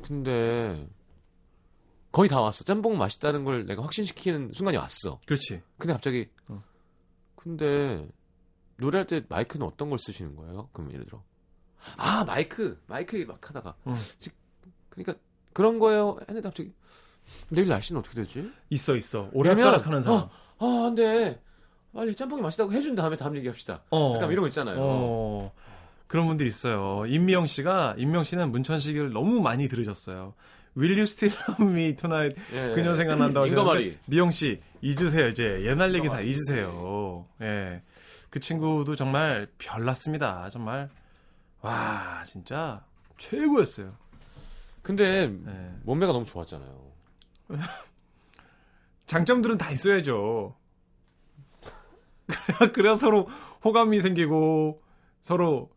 근데 0.03 0.87
거의 2.11 2.29
다 2.29 2.39
왔어. 2.39 2.63
짬뽕 2.63 2.97
맛있다는 2.97 3.43
걸 3.43 3.65
내가 3.65 3.81
확신시키는 3.83 4.51
순간이 4.53 4.77
왔어. 4.77 5.19
그렇지. 5.25 5.61
근데 5.77 5.93
갑자기 5.93 6.29
어. 6.47 6.61
근데 7.35 8.07
노래할 8.77 9.07
때 9.07 9.23
마이크는 9.27 9.65
어떤 9.65 9.89
걸 9.89 9.97
쓰시는 9.97 10.35
거예요? 10.35 10.69
그럼 10.73 10.91
예를 10.93 11.05
들어 11.05 11.23
아 11.97 12.23
마이크 12.23 12.79
마이크 12.87 13.17
막 13.27 13.47
하다가 13.47 13.75
응. 13.87 13.95
즉, 14.19 14.33
그러니까 14.89 15.15
그런 15.53 15.79
거예요. 15.79 16.17
했는데 16.21 16.41
갑자기 16.41 16.73
내일 17.49 17.67
날씨는 17.67 17.99
어떻게 17.99 18.15
되지? 18.15 18.51
있어 18.69 18.95
있어. 18.95 19.29
그러면, 19.31 19.65
오락가락 19.65 19.87
하는 19.87 20.01
사람. 20.01 20.19
어, 20.19 20.29
아, 20.59 20.83
근데 20.83 21.41
빨리 21.93 22.15
짬뽕이 22.15 22.41
맛있다고 22.41 22.71
해준 22.73 22.95
다음에 22.95 23.15
다음 23.15 23.35
얘기합시다. 23.37 23.83
어. 23.89 24.13
약간 24.15 24.31
이런 24.31 24.41
거 24.43 24.47
있잖아요. 24.47 24.77
어, 24.79 25.53
그런 26.07 26.27
분들이 26.27 26.47
있어요. 26.47 27.05
임미영 27.05 27.45
씨가, 27.45 27.95
임미영 27.97 28.23
씨는 28.23 28.51
문천식을 28.51 29.11
너무 29.13 29.41
많이 29.41 29.67
들으셨어요. 29.67 30.33
Will 30.77 30.93
you 30.93 31.03
still 31.03 31.35
love 31.49 31.65
me 31.65 31.95
tonight? 31.95 32.41
예. 32.53 32.73
그녀 32.73 32.95
생각난다고. 32.95 33.45
하셨는데, 33.45 33.99
미영 34.07 34.31
씨, 34.31 34.61
잊으세요. 34.81 35.27
이제 35.27 35.63
옛날 35.65 35.93
얘기 35.93 36.07
다 36.07 36.21
잊으세요. 36.21 37.27
예. 37.41 37.81
그 38.29 38.39
친구도 38.39 38.95
정말 38.95 39.47
별났습니다. 39.57 40.49
정말. 40.49 40.89
와, 41.61 42.23
진짜 42.25 42.85
최고였어요. 43.17 43.95
근데 44.81 45.23
예. 45.23 45.73
몸매가 45.83 46.11
너무 46.11 46.25
좋았잖아요. 46.25 46.91
장점들은 49.05 49.57
다 49.57 49.69
있어야죠. 49.71 50.55
그래야, 52.73 52.95
서로 52.95 53.27
호감이 53.63 53.99
생기고, 53.99 54.81
서로 55.19 55.69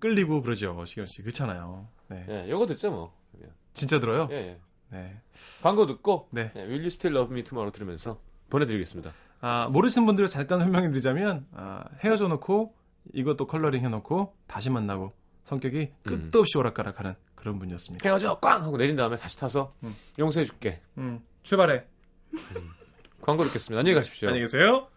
끌리고 0.00 0.42
그러죠. 0.42 0.84
시경 0.84 1.06
씨. 1.06 1.22
그렇잖아요. 1.22 1.88
네. 2.08 2.26
예, 2.28 2.50
요거 2.50 2.66
듣죠 2.66 2.90
뭐. 2.90 3.12
진짜 3.72 3.98
들어요? 3.98 4.28
예, 4.30 4.34
예. 4.36 4.60
네. 4.90 5.20
광고 5.62 5.86
듣고 5.86 6.28
네. 6.30 6.52
예, 6.54 6.60
Will 6.60 6.78
You 6.80 6.86
Still 6.86 7.16
Love 7.16 7.34
Me 7.34 7.42
Tomorrow 7.42 7.72
들으면서 7.72 8.20
보내드리겠습니다. 8.50 9.12
아, 9.40 9.68
모르시는 9.70 10.06
분들 10.06 10.26
잠깐 10.28 10.60
설명해 10.60 10.90
드리자면, 10.90 11.46
아, 11.52 11.84
헤어져 12.02 12.28
놓고, 12.28 12.74
이것도 13.12 13.46
컬러링 13.46 13.84
해놓고, 13.84 14.34
다시 14.46 14.70
만나고, 14.70 15.12
성격이 15.44 15.92
끝도 16.02 16.40
없이 16.40 16.56
오락가락하는 16.58 17.14
그런 17.34 17.58
분이었습니다. 17.58 18.06
헤어져 18.08 18.38
꽝 18.40 18.62
하고 18.62 18.76
내린 18.76 18.96
다음에 18.96 19.16
다시 19.16 19.38
타서 19.38 19.74
음. 19.84 19.94
용서해줄게. 20.18 20.80
음, 20.98 21.20
출발해. 21.42 21.84
광고 23.20 23.44
듣겠습니다. 23.44 23.78
안녕히 23.80 23.94
가십시오. 23.94 24.28
안녕히 24.28 24.44
계세요. 24.44 24.88